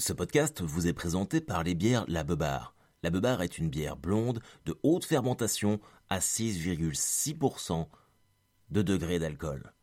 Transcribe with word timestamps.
Ce 0.00 0.14
podcast 0.14 0.62
vous 0.62 0.86
est 0.86 0.94
présenté 0.94 1.42
par 1.42 1.62
les 1.62 1.74
bières 1.74 2.06
La 2.08 2.24
Beubare. 2.24 2.74
La 3.02 3.10
Beubare 3.10 3.42
est 3.42 3.58
une 3.58 3.68
bière 3.68 3.98
blonde 3.98 4.40
de 4.64 4.74
haute 4.82 5.04
fermentation 5.04 5.78
à 6.08 6.20
6,6% 6.20 7.86
de 8.70 8.80
degré 8.80 9.18
d'alcool. 9.18 9.74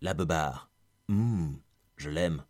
La 0.00 0.14
Beubare. 0.14 0.70
Hum, 1.10 1.58
je 1.98 2.08
l'aime. 2.08 2.44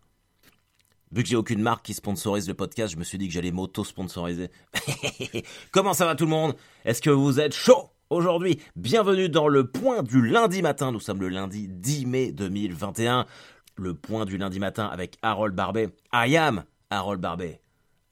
Vu 1.10 1.24
que 1.24 1.28
j'ai 1.28 1.34
aucune 1.34 1.60
marque 1.60 1.84
qui 1.86 1.92
sponsorise 1.92 2.46
le 2.46 2.54
podcast, 2.54 2.92
je 2.92 2.98
me 2.98 3.02
suis 3.02 3.18
dit 3.18 3.26
que 3.26 3.34
j'allais 3.34 3.50
m'auto-sponsoriser. 3.50 4.52
Comment 5.72 5.94
ça 5.94 6.06
va 6.06 6.14
tout 6.14 6.24
le 6.24 6.30
monde? 6.30 6.54
Est-ce 6.84 7.02
que 7.02 7.10
vous 7.10 7.40
êtes 7.40 7.52
chaud 7.52 7.90
aujourd'hui? 8.10 8.60
Bienvenue 8.76 9.28
dans 9.28 9.48
le 9.48 9.68
point 9.68 10.04
du 10.04 10.24
lundi 10.24 10.62
matin. 10.62 10.92
Nous 10.92 11.00
sommes 11.00 11.20
le 11.20 11.30
lundi 11.30 11.66
10 11.66 12.06
mai 12.06 12.30
2021. 12.30 13.26
Le 13.74 13.94
point 13.94 14.24
du 14.24 14.38
lundi 14.38 14.60
matin 14.60 14.86
avec 14.86 15.18
Harold 15.22 15.56
Barbet. 15.56 15.88
I 16.12 16.36
am 16.36 16.62
Harold 16.90 17.20
Barbet. 17.20 17.60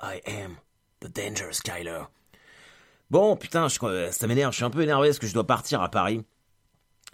I 0.02 0.20
am 0.26 0.56
the 1.00 1.08
danger 1.08 1.52
Skyler. 1.52 2.04
Bon, 3.10 3.36
putain, 3.36 3.68
je, 3.68 4.08
ça 4.10 4.26
m'énerve, 4.26 4.52
je 4.52 4.56
suis 4.56 4.64
un 4.64 4.70
peu 4.70 4.82
énervé 4.82 5.08
parce 5.08 5.18
que 5.18 5.26
je 5.26 5.34
dois 5.34 5.46
partir 5.46 5.80
à 5.80 5.90
Paris. 5.90 6.22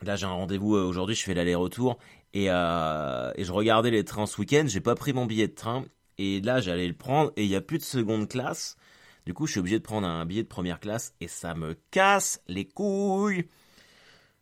Là, 0.03 0.17
j'ai 0.17 0.27
un 0.27 0.31
rendez-vous 0.31 0.77
euh, 0.77 0.85
aujourd'hui, 0.85 1.15
je 1.15 1.23
fais 1.23 1.35
l'aller-retour. 1.35 1.99
Et, 2.35 2.47
euh, 2.49 3.31
et 3.37 3.45
je 3.45 3.53
regardais 3.53 3.91
les 3.91 4.05
trains 4.05 4.27
ce 4.27 4.41
week-end, 4.41 4.65
j'ai 4.67 4.81
pas 4.81 4.95
pris 4.95 5.13
mon 5.13 5.27
billet 5.27 5.49
de 5.49 5.55
train. 5.55 5.85
Et 6.19 6.41
là, 6.41 6.61
j'allais 6.61 6.89
le 6.89 6.95
prendre 6.95 7.33
et 7.37 7.45
il 7.45 7.51
y 7.51 7.57
a 7.57 7.61
plus 7.61 7.79
de 7.79 7.85
seconde 7.85 8.29
classe. 8.29 8.77
Du 9.27 9.35
coup, 9.35 9.47
je 9.47 9.53
suis 9.53 9.61
obligé 9.61 9.79
de 9.79 9.85
prendre 9.85 10.07
un 10.07 10.25
billet 10.27 10.43
de 10.43 10.49
première 10.49 10.81
classe 10.81 11.15
et 11.21 11.29
ça 11.29 11.55
me 11.55 11.75
casse 11.91 12.41
les 12.49 12.67
couilles. 12.67 13.49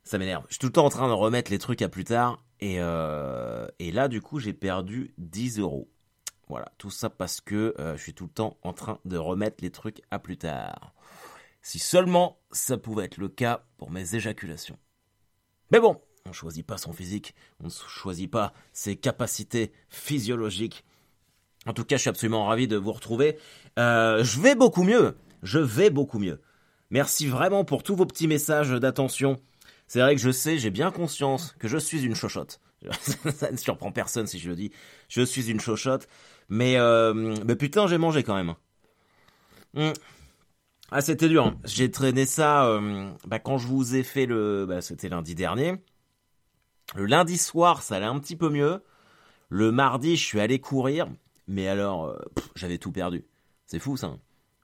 Ça 0.05 0.19
m'énerve. 0.19 0.45
Je 0.49 0.55
suis 0.55 0.61
tout 0.61 0.67
le 0.67 0.73
temps 0.73 0.87
en 0.87 0.91
train 0.91 1.09
de 1.09 1.13
remettre 1.13 1.51
les 1.51 1.59
trucs 1.59 1.83
à 1.83 1.89
plus 1.89 2.05
tard. 2.05 2.43
Et, 2.61 2.77
euh, 2.79 3.67
et 3.79 3.93
là, 3.93 4.09
du 4.09 4.23
coup, 4.23 4.39
j'ai 4.39 4.53
perdu 4.53 5.13
10 5.19 5.59
euros. 5.59 5.89
Voilà, 6.51 6.73
tout 6.79 6.91
ça 6.91 7.11
parce 7.11 7.41
que 7.41 7.77
euh, 7.79 7.97
je 7.97 8.03
suis 8.03 8.13
tout 8.13 8.25
le 8.25 8.31
temps 8.33 8.59
en 8.63 8.73
train 8.73 8.99
de 9.05 9.17
remettre 9.17 9.63
les 9.63 9.71
trucs 9.71 10.03
à 10.11 10.19
plus 10.19 10.37
tard. 10.37 10.93
Si 11.63 11.79
seulement 11.79 12.41
ça 12.51 12.77
pouvait 12.77 13.05
être 13.05 13.19
le 13.19 13.29
cas 13.29 13.63
pour 13.79 13.93
mes 13.93 14.17
éjaculations. 14.17 14.77
Mais 15.71 15.79
bon, 15.79 16.01
on 16.27 16.31
ne 16.31 16.35
choisit 16.35 16.67
pas 16.67 16.77
son 16.77 16.93
physique, 16.93 17.37
on 17.61 17.67
ne 17.67 17.71
choisit 17.71 18.29
pas 18.29 18.53
ses 18.73 18.97
capacités 18.97 19.71
physiologiques. 19.91 20.85
En 21.67 21.73
tout 21.73 21.85
cas, 21.85 21.95
je 21.95 22.01
suis 22.01 22.11
absolument 22.11 22.47
ravi 22.47 22.67
de 22.67 22.77
vous 22.77 22.91
retrouver. 22.91 23.39
Euh, 23.79 24.25
je 24.25 24.41
vais 24.41 24.57
beaucoup 24.57 24.83
mieux, 24.83 25.17
je 25.45 25.61
vais 25.61 25.91
beaucoup 25.91 26.19
mieux. 26.19 26.41
Merci 26.91 27.29
vraiment 27.29 27.65
pour 27.65 27.85
tous 27.85 27.95
vos 27.95 28.07
petits 28.07 28.27
messages 28.27 28.71
d'attention. 28.71 29.41
C'est 29.87 30.01
vrai 30.01 30.17
que 30.17 30.21
je 30.21 30.33
sais, 30.33 30.59
j'ai 30.59 30.71
bien 30.71 30.91
conscience 30.91 31.55
que 31.61 31.69
je 31.69 31.79
suis 31.79 32.03
une 32.03 32.17
chochotte. 32.17 32.61
ça 33.35 33.51
ne 33.51 33.57
surprend 33.57 33.93
personne 33.93 34.27
si 34.27 34.39
je 34.39 34.49
le 34.49 34.57
dis. 34.57 34.73
Je 35.09 35.23
suis 35.23 35.51
une 35.51 35.61
chochotte. 35.61 36.09
Mais, 36.51 36.77
euh, 36.77 37.15
mais 37.47 37.55
putain, 37.55 37.87
j'ai 37.87 37.97
mangé 37.97 38.23
quand 38.25 38.35
même. 38.35 38.55
Mmh. 39.75 39.93
Ah, 40.91 41.01
c'était 41.01 41.29
dur. 41.29 41.47
Hein. 41.47 41.59
J'ai 41.65 41.91
traîné 41.91 42.27
ça 42.27 42.67
euh, 42.67 43.09
bah, 43.25 43.39
quand 43.39 43.57
je 43.57 43.69
vous 43.69 43.95
ai 43.95 44.03
fait 44.03 44.27
le... 44.27 44.67
Bah, 44.69 44.83
c'était 44.83 45.09
lundi 45.09 45.37
dernier. 45.37 45.77
Le 46.97 47.07
lundi 47.07 47.39
soir, 47.39 47.83
ça 47.83 47.97
allait 47.97 48.07
un 48.07 48.19
petit 48.19 48.35
peu 48.35 48.51
mieux. 48.51 48.83
Le 49.49 49.71
mardi, 49.71 50.17
je 50.17 50.25
suis 50.25 50.41
allé 50.41 50.59
courir. 50.59 51.09
Mais 51.47 51.69
alors, 51.69 52.07
euh, 52.07 52.19
j'avais 52.57 52.79
tout 52.79 52.91
perdu. 52.91 53.25
C'est 53.67 53.79
fou 53.79 53.97
ça. 53.97 54.09
Hein. 54.09 54.19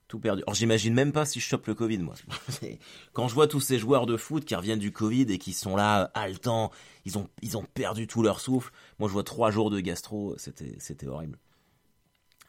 Tout 0.09 0.19
perdu. 0.19 0.43
Alors 0.43 0.55
j'imagine 0.55 0.95
même 0.95 1.13
pas 1.13 1.25
si 1.25 1.39
je 1.41 1.47
chope 1.47 1.67
le 1.69 1.75
Covid, 1.75 1.99
moi. 1.99 2.15
Quand 3.13 3.29
je 3.29 3.35
vois 3.35 3.47
tous 3.47 3.61
ces 3.61 3.79
joueurs 3.79 4.07
de 4.07 4.17
foot 4.17 4.45
qui 4.45 4.55
reviennent 4.55 4.79
du 4.79 4.93
Covid 4.93 5.27
et 5.29 5.39
qui 5.39 5.53
sont 5.53 5.77
là, 5.77 6.11
haletants, 6.15 6.71
ils 7.05 7.19
ont, 7.19 7.29
ils 7.43 7.57
ont 7.57 7.65
perdu 7.75 8.07
tout 8.07 8.23
leur 8.23 8.41
souffle. 8.41 8.73
Moi, 9.01 9.09
je 9.09 9.13
vois 9.13 9.25
trois 9.25 9.51
jours 9.51 9.71
de 9.71 9.81
gastro, 9.81 10.37
c'était 10.39 11.07
horrible. 11.09 11.39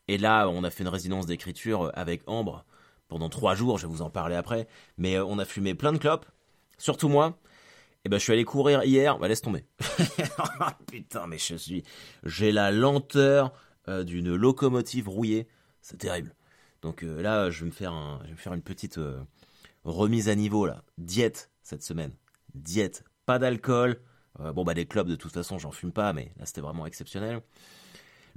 Et 0.07 0.17
là, 0.17 0.47
on 0.47 0.63
a 0.63 0.69
fait 0.69 0.83
une 0.83 0.89
résidence 0.89 1.25
d'écriture 1.25 1.91
avec 1.95 2.21
Ambre 2.27 2.65
pendant 3.07 3.29
trois 3.29 3.55
jours, 3.55 3.77
je 3.77 3.87
vais 3.87 3.91
vous 3.91 4.01
en 4.01 4.09
parler 4.09 4.35
après. 4.35 4.67
Mais 4.97 5.15
euh, 5.15 5.25
on 5.25 5.39
a 5.39 5.45
fumé 5.45 5.75
plein 5.75 5.93
de 5.93 5.97
clopes, 5.97 6.25
surtout 6.77 7.09
moi. 7.09 7.37
Et 8.05 8.09
ben, 8.09 8.17
je 8.19 8.23
suis 8.23 8.33
allé 8.33 8.45
courir 8.45 8.83
hier, 8.83 9.17
bah 9.17 9.27
laisse 9.27 9.41
tomber. 9.41 9.65
Putain, 10.87 11.27
mais 11.27 11.37
je 11.37 11.55
suis, 11.55 11.83
j'ai 12.23 12.51
la 12.51 12.71
lenteur 12.71 13.53
euh, 13.89 14.03
d'une 14.03 14.35
locomotive 14.35 15.09
rouillée, 15.09 15.47
c'est 15.81 15.97
terrible. 15.97 16.35
Donc 16.81 17.03
euh, 17.03 17.21
là, 17.21 17.49
je 17.49 17.61
vais 17.61 17.65
me 17.65 17.71
faire, 17.71 17.93
un, 17.93 18.19
je 18.21 18.27
vais 18.27 18.33
me 18.33 18.37
faire 18.37 18.53
une 18.53 18.61
petite 18.61 18.97
euh, 18.97 19.19
remise 19.83 20.29
à 20.29 20.35
niveau 20.35 20.65
là. 20.65 20.83
Diète 20.97 21.51
cette 21.63 21.83
semaine. 21.83 22.11
Diète. 22.53 23.03
Pas 23.25 23.39
d'alcool. 23.39 23.99
Bon 24.53 24.63
bah 24.63 24.75
des 24.75 24.85
clubs 24.85 25.07
de 25.07 25.15
toute 25.15 25.33
façon, 25.33 25.57
j'en 25.57 25.71
fume 25.71 25.91
pas, 25.91 26.13
mais 26.13 26.31
là 26.37 26.45
c'était 26.45 26.61
vraiment 26.61 26.85
exceptionnel. 26.85 27.41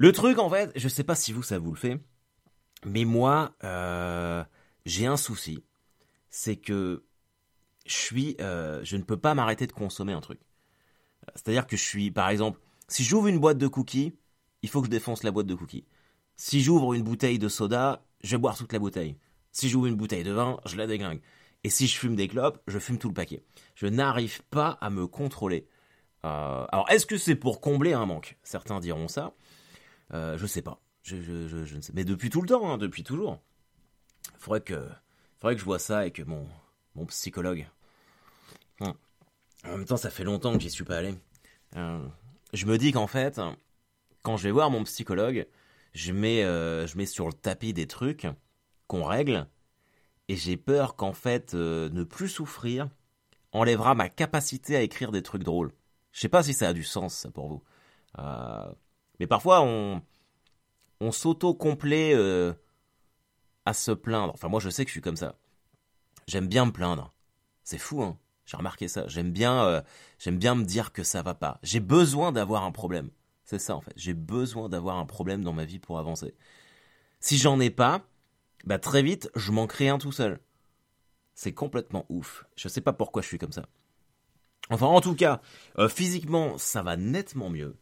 Le 0.00 0.12
truc 0.12 0.38
en 0.38 0.48
fait, 0.48 0.72
je 0.76 0.88
sais 0.88 1.04
pas 1.04 1.14
si 1.14 1.30
vous 1.30 1.42
ça 1.42 1.58
vous 1.58 1.72
le 1.72 1.76
fait, 1.76 2.00
mais 2.86 3.04
moi 3.04 3.52
j'ai 4.86 5.04
un 5.04 5.18
souci, 5.18 5.62
c'est 6.30 6.56
que 6.56 7.04
je 7.84 7.92
suis, 7.92 8.34
je 8.38 8.96
ne 8.96 9.02
peux 9.02 9.18
pas 9.18 9.34
m'arrêter 9.34 9.66
de 9.66 9.72
consommer 9.72 10.14
un 10.14 10.22
truc. 10.22 10.40
C'est-à-dire 11.34 11.66
que 11.66 11.76
je 11.76 11.84
suis, 11.84 12.10
par 12.10 12.30
exemple, 12.30 12.58
si 12.88 13.04
j'ouvre 13.04 13.26
une 13.26 13.38
boîte 13.38 13.58
de 13.58 13.68
cookies, 13.68 14.14
il 14.62 14.70
faut 14.70 14.80
que 14.80 14.86
je 14.86 14.90
défonce 14.90 15.22
la 15.22 15.32
boîte 15.32 15.46
de 15.46 15.54
cookies. 15.54 15.84
Si 16.34 16.62
j'ouvre 16.62 16.94
une 16.94 17.02
bouteille 17.02 17.38
de 17.38 17.50
soda, 17.50 18.02
je 18.24 18.30
vais 18.30 18.40
boire 18.40 18.56
toute 18.56 18.72
la 18.72 18.78
bouteille. 18.78 19.18
Si 19.52 19.68
j'ouvre 19.68 19.84
une 19.84 19.96
bouteille 19.96 20.24
de 20.24 20.32
vin, 20.32 20.60
je 20.64 20.78
la 20.78 20.86
déglingue. 20.86 21.20
Et 21.62 21.68
si 21.68 21.86
je 21.86 21.98
fume 21.98 22.16
des 22.16 22.26
clopes, 22.26 22.58
je 22.66 22.78
fume 22.78 22.96
tout 22.96 23.08
le 23.08 23.14
paquet. 23.14 23.44
Je 23.74 23.86
n'arrive 23.86 24.40
pas 24.44 24.78
à 24.80 24.88
me 24.88 25.06
contrôler. 25.06 25.68
Euh, 26.24 26.64
alors, 26.72 26.88
est-ce 26.88 27.04
que 27.04 27.18
c'est 27.18 27.36
pour 27.36 27.60
combler 27.60 27.92
un 27.92 28.06
manque? 28.06 28.38
Certains 28.42 28.80
diront 28.80 29.06
ça. 29.06 29.34
Euh, 30.12 30.38
je 30.38 30.46
sais 30.46 30.62
pas. 30.62 30.80
Je, 31.02 31.16
ne 31.16 31.80
sais. 31.80 31.92
Mais 31.94 32.04
depuis 32.04 32.30
tout 32.30 32.42
le 32.42 32.48
temps, 32.48 32.70
hein, 32.70 32.78
depuis 32.78 33.02
toujours. 33.02 33.40
Faudrait 34.38 34.60
que, 34.60 34.88
faudrait 35.38 35.54
que 35.54 35.60
je 35.60 35.64
vois 35.64 35.78
ça 35.78 35.98
avec 35.98 36.26
mon, 36.26 36.46
mon 36.94 37.06
psychologue. 37.06 37.66
Hum. 38.80 38.94
En 39.64 39.76
même 39.76 39.84
temps, 39.84 39.96
ça 39.96 40.10
fait 40.10 40.24
longtemps 40.24 40.52
que 40.54 40.60
j'y 40.60 40.70
suis 40.70 40.84
pas 40.84 40.98
allé. 40.98 41.14
Euh, 41.76 42.04
je 42.52 42.66
me 42.66 42.78
dis 42.78 42.92
qu'en 42.92 43.06
fait, 43.06 43.40
quand 44.22 44.36
je 44.36 44.44
vais 44.44 44.50
voir 44.50 44.70
mon 44.70 44.84
psychologue, 44.84 45.46
je 45.92 46.12
mets, 46.12 46.44
euh, 46.44 46.86
je 46.86 46.96
mets 46.96 47.06
sur 47.06 47.26
le 47.26 47.32
tapis 47.32 47.72
des 47.72 47.86
trucs 47.86 48.26
qu'on 48.86 49.04
règle, 49.04 49.46
et 50.28 50.36
j'ai 50.36 50.56
peur 50.56 50.96
qu'en 50.96 51.12
fait, 51.12 51.54
ne 51.54 52.02
plus 52.04 52.28
souffrir 52.28 52.88
enlèvera 53.52 53.94
ma 53.94 54.08
capacité 54.08 54.76
à 54.76 54.82
écrire 54.82 55.12
des 55.12 55.22
trucs 55.22 55.42
drôles. 55.42 55.72
Je 56.12 56.20
sais 56.20 56.28
pas 56.28 56.42
si 56.42 56.54
ça 56.54 56.68
a 56.68 56.72
du 56.72 56.84
sens, 56.84 57.14
ça, 57.14 57.30
pour 57.30 57.48
vous. 57.48 57.62
Euh, 59.20 59.24
mais 59.24 59.26
parfois, 59.26 59.62
on, 59.62 61.12
s'auto-complaît 61.12 62.14
à 63.64 63.72
se 63.74 63.92
plaindre. 63.92 64.32
Enfin, 64.34 64.48
moi, 64.48 64.60
je 64.60 64.70
sais 64.70 64.84
que 64.84 64.88
je 64.88 64.94
suis 64.94 65.00
comme 65.00 65.16
ça. 65.16 65.36
J'aime 66.26 66.48
bien 66.48 66.66
me 66.66 66.72
plaindre. 66.72 67.12
C'est 67.62 67.78
fou, 67.78 68.02
hein. 68.02 68.18
J'ai 68.46 68.56
remarqué 68.56 68.88
ça. 68.88 69.06
J'aime 69.06 69.30
bien, 69.30 69.84
j'aime 70.18 70.38
bien 70.38 70.56
me 70.56 70.64
dire 70.64 70.92
que 70.92 71.04
ça 71.04 71.22
va 71.22 71.34
pas. 71.34 71.60
J'ai 71.62 71.78
besoin 71.78 72.32
d'avoir 72.32 72.64
un 72.64 72.72
problème. 72.72 73.10
C'est 73.44 73.58
ça 73.58 73.74
en 73.74 73.80
fait. 73.80 73.92
J'ai 73.96 74.14
besoin 74.14 74.68
d'avoir 74.68 74.98
un 74.98 75.06
problème 75.06 75.42
dans 75.42 75.52
ma 75.52 75.64
vie 75.64 75.80
pour 75.80 75.98
avancer. 75.98 76.34
Si 77.18 77.36
j'en 77.36 77.58
ai 77.58 77.70
pas, 77.70 78.06
bah 78.64 78.78
très 78.78 79.02
vite, 79.02 79.28
je 79.34 79.50
m'en 79.50 79.66
crée 79.66 79.88
un 79.88 79.98
tout 79.98 80.12
seul. 80.12 80.40
C'est 81.34 81.52
complètement 81.52 82.06
ouf. 82.08 82.44
Je 82.54 82.68
sais 82.68 82.80
pas 82.80 82.92
pourquoi 82.92 83.22
je 83.22 83.26
suis 83.26 83.38
comme 83.38 83.52
ça. 83.52 83.66
Enfin, 84.70 84.86
en 84.86 85.00
tout 85.00 85.16
cas, 85.16 85.40
euh, 85.78 85.88
physiquement, 85.88 86.58
ça 86.58 86.82
va 86.82 86.96
nettement 86.96 87.50
mieux. 87.50 87.76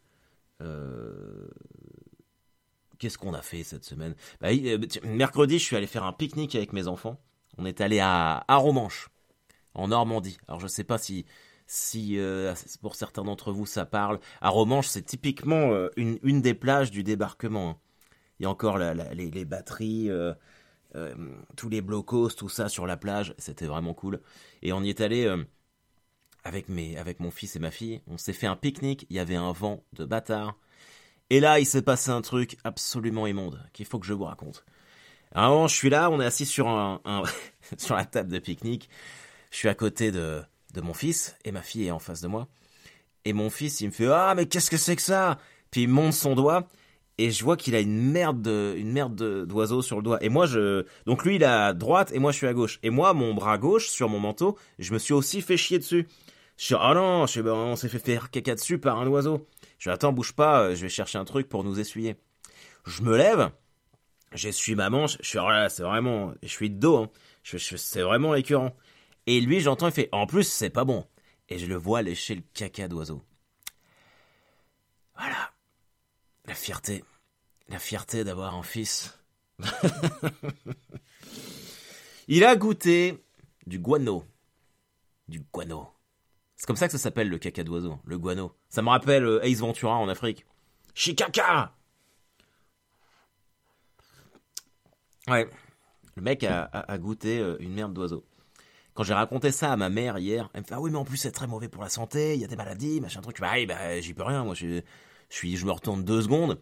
Euh, 0.61 1.47
qu'est-ce 2.97 3.17
qu'on 3.17 3.33
a 3.33 3.41
fait 3.41 3.63
cette 3.63 3.85
semaine? 3.85 4.15
Bah, 4.41 4.49
euh, 4.51 4.77
Mercredi, 5.03 5.59
je 5.59 5.63
suis 5.63 5.75
allé 5.75 5.87
faire 5.87 6.03
un 6.03 6.13
pique-nique 6.13 6.55
avec 6.55 6.73
mes 6.73 6.87
enfants. 6.87 7.19
On 7.57 7.65
est 7.65 7.81
allé 7.81 7.99
à, 7.99 8.43
à 8.47 8.55
Romanche, 8.57 9.09
en 9.73 9.89
Normandie. 9.89 10.37
Alors, 10.47 10.59
je 10.59 10.67
sais 10.67 10.83
pas 10.83 10.97
si 10.97 11.25
si 11.71 12.17
euh, 12.17 12.55
pour 12.81 12.95
certains 12.95 13.23
d'entre 13.23 13.51
vous 13.51 13.67
ça 13.67 13.85
parle. 13.85 14.19
À 14.41 14.49
Romanche, 14.49 14.87
c'est 14.87 15.03
typiquement 15.03 15.71
une, 15.97 16.41
des 16.41 16.55
plages 16.55 16.89
du 16.89 17.03
débarquement. 17.03 17.69
Hein. 17.69 17.77
Il 18.39 18.43
y 18.43 18.45
a 18.47 18.49
encore 18.49 18.79
les, 18.79 19.45
batteries, 19.45 20.09
tous 21.55 21.69
les 21.69 21.81
blocos, 21.81 22.29
tout 22.29 22.49
ça 22.49 22.69
sur 22.69 22.87
la 22.87 22.97
plage. 22.97 23.35
C'était 23.37 23.67
vraiment 23.67 23.93
cool. 23.93 24.19
Et 24.63 24.73
on 24.73 24.81
y 24.81 24.89
est 24.89 25.01
allé 25.01 25.31
avec, 26.43 26.69
mes, 26.69 26.97
avec 26.97 27.19
mon 27.19 27.31
fils 27.31 27.55
et 27.55 27.59
ma 27.59 27.71
fille. 27.71 28.01
On 28.07 28.17
s'est 28.17 28.33
fait 28.33 28.47
un 28.47 28.55
pique-nique. 28.55 29.05
Il 29.09 29.15
y 29.15 29.19
avait 29.19 29.35
un 29.35 29.51
vent 29.51 29.83
de 29.93 30.05
bâtard. 30.05 30.57
Et 31.29 31.39
là, 31.39 31.59
il 31.59 31.65
s'est 31.65 31.81
passé 31.81 32.09
un 32.09 32.21
truc 32.21 32.57
absolument 32.63 33.27
immonde 33.27 33.63
qu'il 33.73 33.85
faut 33.85 33.99
que 33.99 34.05
je 34.05 34.13
vous 34.13 34.23
raconte. 34.23 34.65
Alors, 35.33 35.67
je 35.67 35.75
suis 35.75 35.89
là, 35.89 36.09
on 36.09 36.19
est 36.19 36.25
assis 36.25 36.45
sur, 36.45 36.67
un 36.67 36.99
sur 37.77 37.95
la 37.95 38.05
table 38.05 38.31
de 38.31 38.39
pique-nique. 38.39 38.89
Je 39.51 39.57
suis 39.57 39.69
à 39.69 39.75
côté 39.75 40.11
de, 40.11 40.41
de 40.73 40.81
mon 40.81 40.93
fils 40.93 41.35
et 41.45 41.51
ma 41.51 41.61
fille 41.61 41.85
est 41.85 41.91
en 41.91 41.99
face 41.99 42.21
de 42.21 42.27
moi. 42.27 42.47
Et 43.25 43.33
mon 43.33 43.49
fils, 43.49 43.81
il 43.81 43.87
me 43.87 43.91
fait 43.91 44.07
Ah, 44.07 44.33
mais 44.35 44.47
qu'est-ce 44.47 44.69
que 44.69 44.77
c'est 44.77 44.95
que 44.95 45.01
ça? 45.01 45.37
Puis 45.71 45.83
il 45.83 45.87
monte 45.87 46.13
son 46.13 46.35
doigt 46.35 46.67
et 47.19 47.31
je 47.31 47.43
vois 47.43 47.57
qu'il 47.57 47.75
a 47.75 47.81
une 47.81 48.11
merde 48.11 48.41
de, 48.41 48.75
une 48.77 48.93
merde 48.93 49.45
d'oiseau 49.45 49.81
sur 49.81 49.97
le 49.97 50.03
doigt. 50.03 50.23
Et 50.23 50.29
moi, 50.29 50.45
je. 50.45 50.85
Donc 51.05 51.25
lui, 51.25 51.35
il 51.35 51.43
est 51.43 51.45
à 51.45 51.73
droite 51.73 52.13
et 52.13 52.19
moi, 52.19 52.31
je 52.31 52.37
suis 52.37 52.47
à 52.47 52.53
gauche. 52.53 52.79
Et 52.81 52.89
moi, 52.89 53.13
mon 53.13 53.33
bras 53.33 53.57
gauche, 53.57 53.89
sur 53.89 54.07
mon 54.07 54.21
manteau, 54.21 54.57
je 54.79 54.93
me 54.93 54.99
suis 54.99 55.13
aussi 55.13 55.41
fait 55.41 55.57
chier 55.57 55.79
dessus. 55.79 56.07
Je 56.55 56.63
suis 56.63 56.75
Ah 56.79 56.93
non, 56.95 57.27
je 57.27 57.41
ben, 57.41 57.51
on 57.51 57.75
s'est 57.75 57.89
fait 57.89 57.99
faire 57.99 58.31
caca 58.31 58.55
dessus 58.55 58.77
par 58.77 58.99
un 58.99 59.07
oiseau. 59.07 59.45
Je 59.79 59.89
dis 59.89 59.93
Attends, 59.93 60.13
bouge 60.13 60.31
pas, 60.31 60.73
je 60.73 60.81
vais 60.81 60.89
chercher 60.89 61.17
un 61.17 61.25
truc 61.25 61.49
pour 61.49 61.65
nous 61.65 61.77
essuyer. 61.77 62.15
Je 62.85 63.01
me 63.01 63.17
lève 63.17 63.51
J'essuie 64.33 64.75
ma 64.75 64.89
manche, 64.89 65.17
je 65.21 65.27
suis, 65.27 65.39
oh 65.39 65.49
c'est 65.69 65.81
vraiment, 65.81 66.33
je 66.43 66.47
suis 66.47 66.69
de 66.69 66.79
dos, 66.79 66.97
hein. 66.97 67.09
c'est 67.43 68.01
vraiment 68.01 68.35
écœurant. 68.35 68.75
Et 69.25 69.41
lui, 69.41 69.59
j'entends, 69.59 69.87
il 69.87 69.91
fait, 69.91 70.07
en 70.11 70.27
plus, 70.27 70.43
c'est 70.43 70.69
pas 70.69 70.85
bon. 70.85 71.03
Et 71.49 71.57
je 71.57 71.65
le 71.65 71.75
vois 71.75 72.03
lécher 72.03 72.35
le 72.35 72.43
caca 72.53 72.87
d'oiseau. 72.87 73.23
Voilà. 75.17 75.51
La 76.45 76.53
fierté. 76.53 77.03
La 77.69 77.79
fierté 77.79 78.23
d'avoir 78.23 78.55
un 78.55 78.63
fils. 78.63 79.19
il 82.27 82.43
a 82.43 82.55
goûté 82.55 83.23
du 83.67 83.79
guano. 83.79 84.25
Du 85.27 85.41
guano. 85.53 85.87
C'est 86.55 86.65
comme 86.65 86.75
ça 86.75 86.87
que 86.87 86.91
ça 86.91 86.97
s'appelle 86.97 87.29
le 87.29 87.37
caca 87.37 87.63
d'oiseau, 87.63 87.99
le 88.03 88.17
guano. 88.17 88.55
Ça 88.69 88.81
me 88.81 88.89
rappelle 88.89 89.23
euh, 89.23 89.45
Ace 89.45 89.59
Ventura 89.59 89.95
en 89.97 90.09
Afrique. 90.09 90.45
Chicaca 90.95 91.75
Ouais. 95.27 95.47
Le 96.15 96.23
mec 96.23 96.43
a, 96.43 96.97
goûté 96.97 97.39
euh, 97.39 97.55
une 97.59 97.73
merde 97.73 97.93
d'oiseau. 97.93 98.25
Quand 98.93 99.03
j'ai 99.03 99.13
raconté 99.13 99.51
ça 99.51 99.71
à 99.71 99.77
ma 99.77 99.89
mère 99.89 100.17
hier, 100.17 100.49
elle 100.53 100.61
me 100.61 100.65
fait 100.65 100.73
Ah 100.73 100.81
oui, 100.81 100.89
mais 100.91 100.97
en 100.97 101.05
plus 101.05 101.17
c'est 101.17 101.31
très 101.31 101.47
mauvais 101.47 101.69
pour 101.69 101.83
la 101.83 101.89
santé, 101.89 102.33
il 102.33 102.41
y 102.41 102.43
a 102.43 102.47
des 102.47 102.57
maladies, 102.57 102.99
machin 102.99 103.21
truc. 103.21 103.39
Bah, 103.39 103.53
bah 103.67 104.01
j'y 104.01 104.13
peux 104.13 104.23
rien, 104.23 104.43
moi 104.43 104.55
je, 104.55 104.81
suis, 105.29 105.55
je 105.55 105.65
me 105.65 105.71
retourne 105.71 106.03
deux 106.03 106.23
secondes 106.23 106.59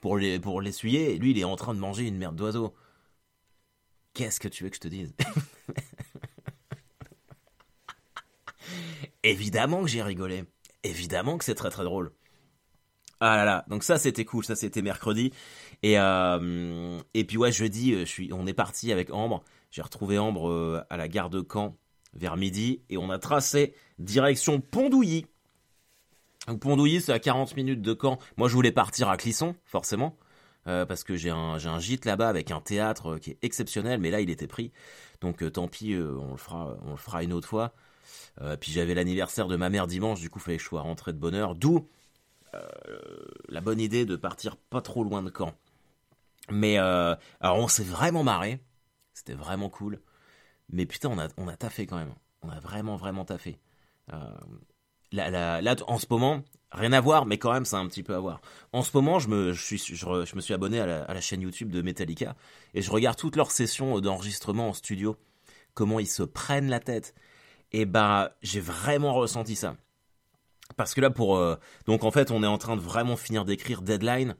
pour 0.00 0.16
les 0.18 0.38
pour 0.38 0.60
l'essuyer, 0.60 1.18
lui 1.18 1.32
il 1.32 1.38
est 1.38 1.44
en 1.44 1.56
train 1.56 1.74
de 1.74 1.80
manger 1.80 2.06
une 2.06 2.16
merde 2.16 2.36
d'oiseau. 2.36 2.74
Qu'est-ce 4.14 4.40
que 4.40 4.48
tu 4.48 4.64
veux 4.64 4.70
que 4.70 4.76
je 4.76 4.80
te 4.80 4.88
dise? 4.88 5.14
Évidemment 9.22 9.82
que 9.82 9.88
j'ai 9.88 10.02
rigolé. 10.02 10.44
Évidemment 10.82 11.38
que 11.38 11.44
c'est 11.44 11.54
très 11.54 11.70
très 11.70 11.84
drôle. 11.84 12.12
Ah 13.20 13.36
là 13.36 13.44
là, 13.44 13.64
donc 13.68 13.82
ça 13.82 13.98
c'était 13.98 14.24
cool, 14.24 14.44
ça 14.44 14.54
c'était 14.54 14.82
mercredi. 14.82 15.32
Et, 15.82 15.98
euh, 15.98 17.00
et 17.14 17.24
puis 17.24 17.36
ouais, 17.36 17.50
jeudi, 17.50 17.92
euh, 17.92 18.00
je 18.00 18.10
suis, 18.10 18.32
on 18.32 18.46
est 18.46 18.54
parti 18.54 18.92
avec 18.92 19.12
Ambre. 19.12 19.42
J'ai 19.70 19.82
retrouvé 19.82 20.18
Ambre 20.18 20.48
euh, 20.48 20.82
à 20.88 20.96
la 20.96 21.08
gare 21.08 21.30
de 21.30 21.44
Caen 21.48 21.76
vers 22.14 22.36
midi 22.36 22.82
et 22.90 22.96
on 22.96 23.10
a 23.10 23.18
tracé 23.18 23.74
direction 23.98 24.60
Pondouilly. 24.60 25.26
Donc 26.48 26.60
Pondouilly, 26.60 27.00
c'est 27.00 27.12
à 27.12 27.18
40 27.20 27.56
minutes 27.56 27.82
de 27.82 27.96
Caen. 28.00 28.18
Moi, 28.36 28.48
je 28.48 28.54
voulais 28.54 28.72
partir 28.72 29.08
à 29.08 29.16
Clisson, 29.16 29.54
forcément, 29.64 30.16
parce 30.64 31.04
que 31.04 31.16
j'ai 31.16 31.30
un, 31.30 31.78
gîte 31.78 32.04
là-bas 32.04 32.28
avec 32.28 32.50
un 32.50 32.60
théâtre 32.60 33.18
qui 33.18 33.30
est 33.30 33.38
exceptionnel, 33.42 34.00
mais 34.00 34.10
là, 34.10 34.20
il 34.20 34.30
était 34.30 34.46
pris. 34.46 34.72
Donc 35.20 35.50
tant 35.52 35.68
pis, 35.68 35.94
on, 35.96 36.32
le 36.32 36.36
fera, 36.36 37.22
une 37.22 37.32
autre 37.32 37.48
fois. 37.48 37.72
puis 38.60 38.72
j'avais 38.72 38.94
l'anniversaire 38.94 39.46
de 39.46 39.56
ma 39.56 39.70
mère 39.70 39.86
dimanche, 39.86 40.20
du 40.20 40.30
coup, 40.30 40.40
il 40.40 40.42
fallait 40.42 40.56
que 40.56 40.62
je 40.62 40.68
sois 40.68 40.80
rentré 40.80 41.12
de 41.12 41.18
bonne 41.18 41.34
heure. 41.34 41.54
D'où 41.54 41.86
la 43.48 43.60
bonne 43.60 43.80
idée 43.80 44.04
de 44.06 44.16
partir 44.16 44.56
pas 44.56 44.80
trop 44.80 45.04
loin 45.04 45.22
de 45.22 45.30
Caen. 45.36 45.54
Mais 46.50 46.78
euh, 46.78 47.14
alors 47.40 47.58
on 47.58 47.68
s'est 47.68 47.84
vraiment 47.84 48.24
marré, 48.24 48.60
c'était 49.12 49.34
vraiment 49.34 49.68
cool. 49.68 50.00
Mais 50.70 50.86
putain, 50.86 51.08
on 51.10 51.18
a, 51.18 51.28
on 51.36 51.48
a 51.48 51.56
taffé 51.56 51.86
quand 51.86 51.96
même. 51.96 52.14
On 52.42 52.50
a 52.50 52.60
vraiment, 52.60 52.96
vraiment 52.96 53.24
taffé. 53.24 53.58
Euh, 54.12 54.16
là, 55.12 55.60
en 55.86 55.98
ce 55.98 56.06
moment, 56.10 56.42
rien 56.72 56.92
à 56.92 57.00
voir, 57.00 57.26
mais 57.26 57.38
quand 57.38 57.52
même, 57.52 57.64
c'est 57.64 57.76
un 57.76 57.86
petit 57.86 58.02
peu 58.02 58.14
à 58.14 58.20
voir. 58.20 58.40
En 58.72 58.82
ce 58.82 58.90
moment, 58.94 59.18
je 59.18 59.28
me, 59.28 59.52
suis, 59.54 59.78
je, 59.78 60.36
me 60.36 60.40
suis 60.40 60.54
abonné 60.54 60.80
à 60.80 60.86
la, 60.86 61.20
chaîne 61.20 61.40
YouTube 61.40 61.70
de 61.70 61.82
Metallica 61.82 62.36
et 62.74 62.82
je 62.82 62.90
regarde 62.90 63.16
toutes 63.16 63.36
leurs 63.36 63.50
sessions 63.50 64.00
d'enregistrement 64.00 64.68
en 64.68 64.72
studio. 64.72 65.16
Comment 65.74 66.00
ils 66.00 66.08
se 66.08 66.22
prennent 66.22 66.68
la 66.68 66.80
tête. 66.80 67.14
Et 67.72 67.84
bah, 67.84 68.36
j'ai 68.42 68.60
vraiment 68.60 69.14
ressenti 69.14 69.54
ça. 69.54 69.76
Parce 70.76 70.94
que 70.94 71.00
là, 71.00 71.10
pour. 71.10 71.36
Euh, 71.36 71.56
donc 71.86 72.04
en 72.04 72.10
fait, 72.10 72.30
on 72.30 72.42
est 72.42 72.48
en 72.48 72.58
train 72.58 72.76
de 72.76 72.80
vraiment 72.80 73.16
finir 73.16 73.44
d'écrire 73.44 73.82
Deadline. 73.82 74.36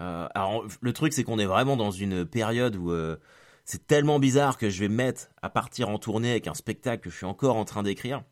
Euh, 0.00 0.26
alors, 0.34 0.64
le 0.80 0.92
truc, 0.92 1.12
c'est 1.12 1.24
qu'on 1.24 1.38
est 1.38 1.46
vraiment 1.46 1.76
dans 1.76 1.90
une 1.90 2.24
période 2.24 2.76
où 2.76 2.90
euh, 2.90 3.16
c'est 3.64 3.86
tellement 3.86 4.18
bizarre 4.18 4.56
que 4.58 4.70
je 4.70 4.80
vais 4.80 4.88
me 4.88 4.96
mettre 4.96 5.28
à 5.42 5.50
partir 5.50 5.88
en 5.88 5.98
tournée 5.98 6.30
avec 6.30 6.48
un 6.48 6.54
spectacle 6.54 7.04
que 7.04 7.10
je 7.10 7.16
suis 7.16 7.26
encore 7.26 7.56
en 7.56 7.64
train 7.64 7.82
d'écrire. 7.82 8.22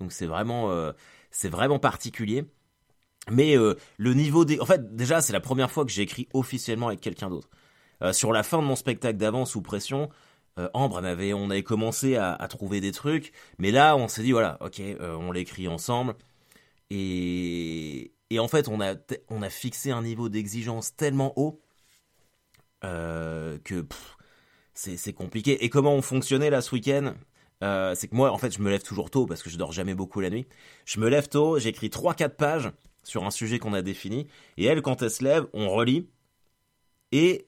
Donc 0.00 0.12
c'est 0.12 0.26
vraiment, 0.26 0.92
c'est 1.30 1.48
vraiment 1.48 1.78
particulier. 1.78 2.44
Mais 3.30 3.56
le 3.56 4.14
niveau 4.14 4.44
des. 4.44 4.60
En 4.60 4.66
fait, 4.66 4.94
déjà, 4.94 5.20
c'est 5.20 5.32
la 5.32 5.40
première 5.40 5.70
fois 5.70 5.84
que 5.84 5.90
j'écris 5.90 6.28
officiellement 6.32 6.88
avec 6.88 7.00
quelqu'un 7.00 7.30
d'autre. 7.30 7.48
sur 8.12 8.32
la 8.32 8.42
fin 8.42 8.58
de 8.58 8.64
mon 8.64 8.76
spectacle 8.76 9.18
d'avant, 9.18 9.44
sous 9.46 9.62
pression, 9.62 10.10
Ambre, 10.74 11.00
on 11.00 11.04
avait, 11.04 11.32
on 11.32 11.50
avait 11.50 11.62
commencé 11.62 12.16
à, 12.16 12.46
trouver 12.48 12.80
des 12.80 12.92
trucs. 12.92 13.32
Mais 13.58 13.70
là, 13.70 13.96
on 13.96 14.08
s'est 14.08 14.22
dit, 14.22 14.32
voilà, 14.32 14.58
ok, 14.60 14.80
on 15.00 15.32
l'écrit 15.32 15.68
ensemble. 15.68 16.14
Et, 16.90 18.12
et 18.30 18.38
en 18.38 18.48
fait, 18.48 18.68
on 18.68 18.80
a, 18.80 18.94
on 19.28 19.42
a 19.42 19.50
fixé 19.50 19.90
un 19.90 20.02
niveau 20.02 20.28
d'exigence 20.28 20.96
tellement 20.96 21.32
haut 21.36 21.60
euh, 22.84 23.58
que 23.64 23.86
c'est 24.74 25.12
compliqué. 25.12 25.64
Et 25.64 25.70
comment 25.70 25.94
on 25.94 26.02
fonctionnait 26.02 26.50
là 26.50 26.60
ce 26.60 26.74
week-end? 26.74 27.14
Euh, 27.62 27.94
C'est 27.94 28.08
que 28.08 28.14
moi, 28.14 28.30
en 28.30 28.38
fait, 28.38 28.54
je 28.54 28.60
me 28.60 28.70
lève 28.70 28.82
toujours 28.82 29.10
tôt 29.10 29.26
parce 29.26 29.42
que 29.42 29.50
je 29.50 29.56
dors 29.56 29.72
jamais 29.72 29.94
beaucoup 29.94 30.20
la 30.20 30.30
nuit. 30.30 30.46
Je 30.84 31.00
me 31.00 31.08
lève 31.08 31.28
tôt, 31.28 31.58
j'écris 31.58 31.88
3-4 31.88 32.30
pages 32.30 32.70
sur 33.02 33.24
un 33.24 33.30
sujet 33.30 33.58
qu'on 33.58 33.72
a 33.72 33.82
défini. 33.82 34.26
Et 34.56 34.64
elle, 34.64 34.82
quand 34.82 35.02
elle 35.02 35.10
se 35.10 35.24
lève, 35.24 35.46
on 35.52 35.70
relit. 35.70 36.08
Et 37.12 37.46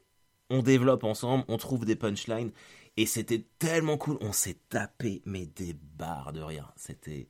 on 0.51 0.63
développe 0.63 1.05
ensemble, 1.05 1.45
on 1.49 1.57
trouve 1.57 1.85
des 1.85 1.97
punchlines. 1.97 2.53
Et 2.97 3.07
c'était 3.07 3.45
tellement 3.59 3.97
cool. 3.97 4.19
On 4.21 4.33
s'est 4.33 4.59
tapé, 4.69 5.23
mais 5.25 5.47
des 5.47 5.75
barres 5.75 6.33
de 6.33 6.41
rire. 6.41 6.73
C'était. 6.77 7.29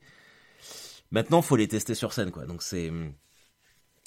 Maintenant, 1.11 1.41
faut 1.41 1.55
les 1.55 1.67
tester 1.67 1.95
sur 1.95 2.13
scène, 2.13 2.31
quoi. 2.31 2.45
Donc 2.45 2.63
c'est. 2.63 2.91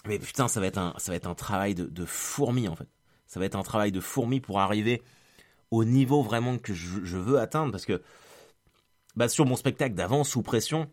Mais 0.07 0.19
putain, 0.19 0.49
ça 0.49 0.61
va 0.61 0.67
être 0.67 0.79
un, 0.79 0.95
ça 0.99 1.13
va 1.13 1.17
être 1.17 1.29
un 1.29 1.35
travail 1.35 1.75
de, 1.75 1.85
de 1.85 2.05
fourmi, 2.05 2.69
en 2.69 2.75
fait. 2.75 2.89
Ça 3.27 3.41
va 3.41 3.47
être 3.47 3.57
un 3.57 3.63
travail 3.63 3.93
de 3.93 4.01
fourmi 4.01 4.41
pour 4.41 4.61
arriver 4.61 5.03
au 5.73 5.85
niveau 5.85 6.23
vraiment 6.23 6.59
que 6.59 6.75
je, 6.75 7.17
veux 7.17 7.41
atteindre. 7.41 7.73
Parce 7.73 7.87
que 7.87 8.03
bah, 9.17 9.29
sur 9.29 9.47
mon 9.47 9.57
spectacle 9.57 9.95
d'avant, 9.95 10.25
sous 10.25 10.43
pression, 10.43 10.91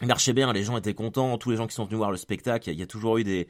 il 0.00 0.08
marchait 0.08 0.32
bien, 0.32 0.52
les 0.52 0.64
gens 0.64 0.76
étaient 0.76 0.94
contents, 0.94 1.38
tous 1.38 1.50
les 1.50 1.56
gens 1.56 1.66
qui 1.66 1.74
sont 1.74 1.84
venus 1.84 1.96
voir 1.96 2.10
le 2.10 2.16
spectacle, 2.16 2.70
il 2.70 2.78
y, 2.78 2.82
a 2.82 2.86
toujours 2.86 3.18
eu 3.18 3.24
des, 3.24 3.48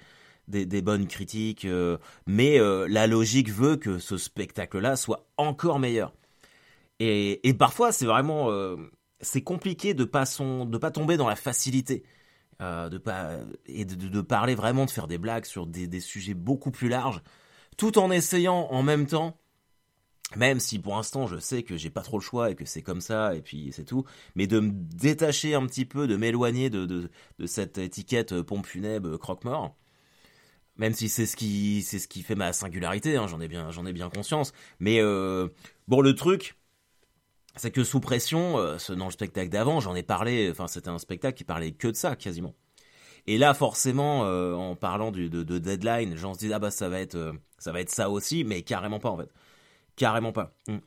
des, 0.49 0.83
bonnes 0.83 1.07
critiques, 1.07 1.65
euh, 1.65 1.99
mais 2.27 2.61
euh, 2.61 2.87
la 2.89 3.07
logique 3.07 3.51
veut 3.51 3.77
que 3.77 3.99
ce 3.99 4.17
spectacle-là 4.17 4.97
soit 4.97 5.27
encore 5.37 5.79
meilleur. 5.79 6.15
Et, 7.01 7.47
et 7.49 7.55
parfois, 7.55 7.93
c'est 7.93 8.07
vraiment, 8.07 8.51
euh, 8.51 8.77
c'est 9.21 9.43
compliqué 9.43 9.93
de 9.93 10.05
pas 10.05 10.25
de 10.25 10.79
pas 10.79 10.91
tomber 10.91 11.17
dans 11.17 11.29
la 11.29 11.37
facilité. 11.37 12.05
De 12.59 12.97
pas 12.97 13.37
et 13.67 13.85
de, 13.85 14.21
parler 14.23 14.55
vraiment 14.55 14.87
de 14.87 14.91
faire 14.91 15.07
des 15.09 15.19
blagues 15.19 15.45
sur 15.45 15.67
des, 15.67 16.01
sujets 16.01 16.33
beaucoup 16.33 16.71
plus 16.71 16.89
larges 16.89 17.21
tout 17.77 17.99
en 17.99 18.11
essayant 18.11 18.69
en 18.71 18.83
même 18.83 19.07
temps 19.07 19.37
même 20.35 20.59
si 20.59 20.79
pour 20.79 20.97
l'instant 20.97 21.27
je 21.27 21.39
sais 21.39 21.63
que 21.63 21.77
j'ai 21.77 21.91
pas 21.91 22.03
trop 22.03 22.19
le 22.19 22.23
choix 22.23 22.51
et 22.51 22.57
que 22.57 22.65
c'est 22.65 22.83
comme 22.83 23.01
ça 23.01 23.35
et 23.35 23.43
puis 23.43 23.71
c'est 23.73 23.85
tout 23.85 24.05
mais 24.35 24.47
de 24.47 24.59
me 24.59 24.71
détacher 24.73 25.55
un 25.55 25.65
petit 25.67 25.85
peu 25.85 26.09
de 26.09 26.17
m'éloigner 26.17 26.69
de, 26.69 26.85
de, 26.85 27.47
cette 27.47 27.79
étiquette 27.79 28.33
euh, 28.33 28.43
pompe 28.43 28.67
funèbre 28.67 29.09
euh, 29.11 29.19
croque-mort 29.19 29.77
même 30.77 30.95
si 30.95 31.09
c'est 31.09 31.27
ce 31.27 31.37
qui 31.37 31.83
c'est 31.83 32.01
ce 32.01 32.09
qui 32.09 32.23
fait 32.23 32.35
ma 32.35 32.53
singularité 32.53 33.17
hein, 33.17 33.29
j'en 33.29 33.41
ai 33.41 33.47
bien 33.47 33.71
j'en 33.71 33.87
ai 33.87 33.93
bien 33.93 34.11
conscience 34.11 34.53
mais 34.81 35.01
bon 35.87 36.01
le 36.01 36.15
truc 36.15 36.57
c'est 37.57 37.71
que 37.71 37.85
sous 37.85 38.01
pression, 38.01 38.59
euh, 38.59 38.79
ce, 38.79 38.93
dans 38.93 39.07
le 39.07 39.11
spectacle 39.11 39.49
d'avant, 39.49 39.81
j'en 39.81 39.95
ai 39.95 40.03
parlé, 40.03 40.51
enfin 40.51 40.69
c'était 40.69 40.91
un 40.91 40.99
spectacle 40.99 41.37
qui 41.37 41.45
parlait 41.45 41.73
que 41.73 41.89
de 41.89 41.97
ça 41.97 42.15
quasiment. 42.15 42.55
Et 43.27 43.39
là 43.39 43.55
forcément, 43.55 44.25
euh, 44.27 44.55
en 44.55 44.77
parlant 44.77 45.11
de, 45.11 45.27
de, 45.29 45.59
deadline, 45.59 46.17
gens 46.17 46.35
se 46.35 46.39
disent 46.39 46.53
ah 46.53 46.59
bah 46.59 46.71
ça 46.71 46.89
va 46.89 47.01
être 47.01 47.17
euh, 47.17 47.33
ça 47.59 47.73
va 47.73 47.81
être 47.81 47.91
ça 47.91 48.11
aussi, 48.11 48.45
mais 48.45 48.63
carrément 48.63 49.01
pas 49.01 49.11
en 49.11 49.17
fait, 49.17 49.31
carrément 49.97 50.33
pas. 50.33 50.55
Hmm. 50.69 50.79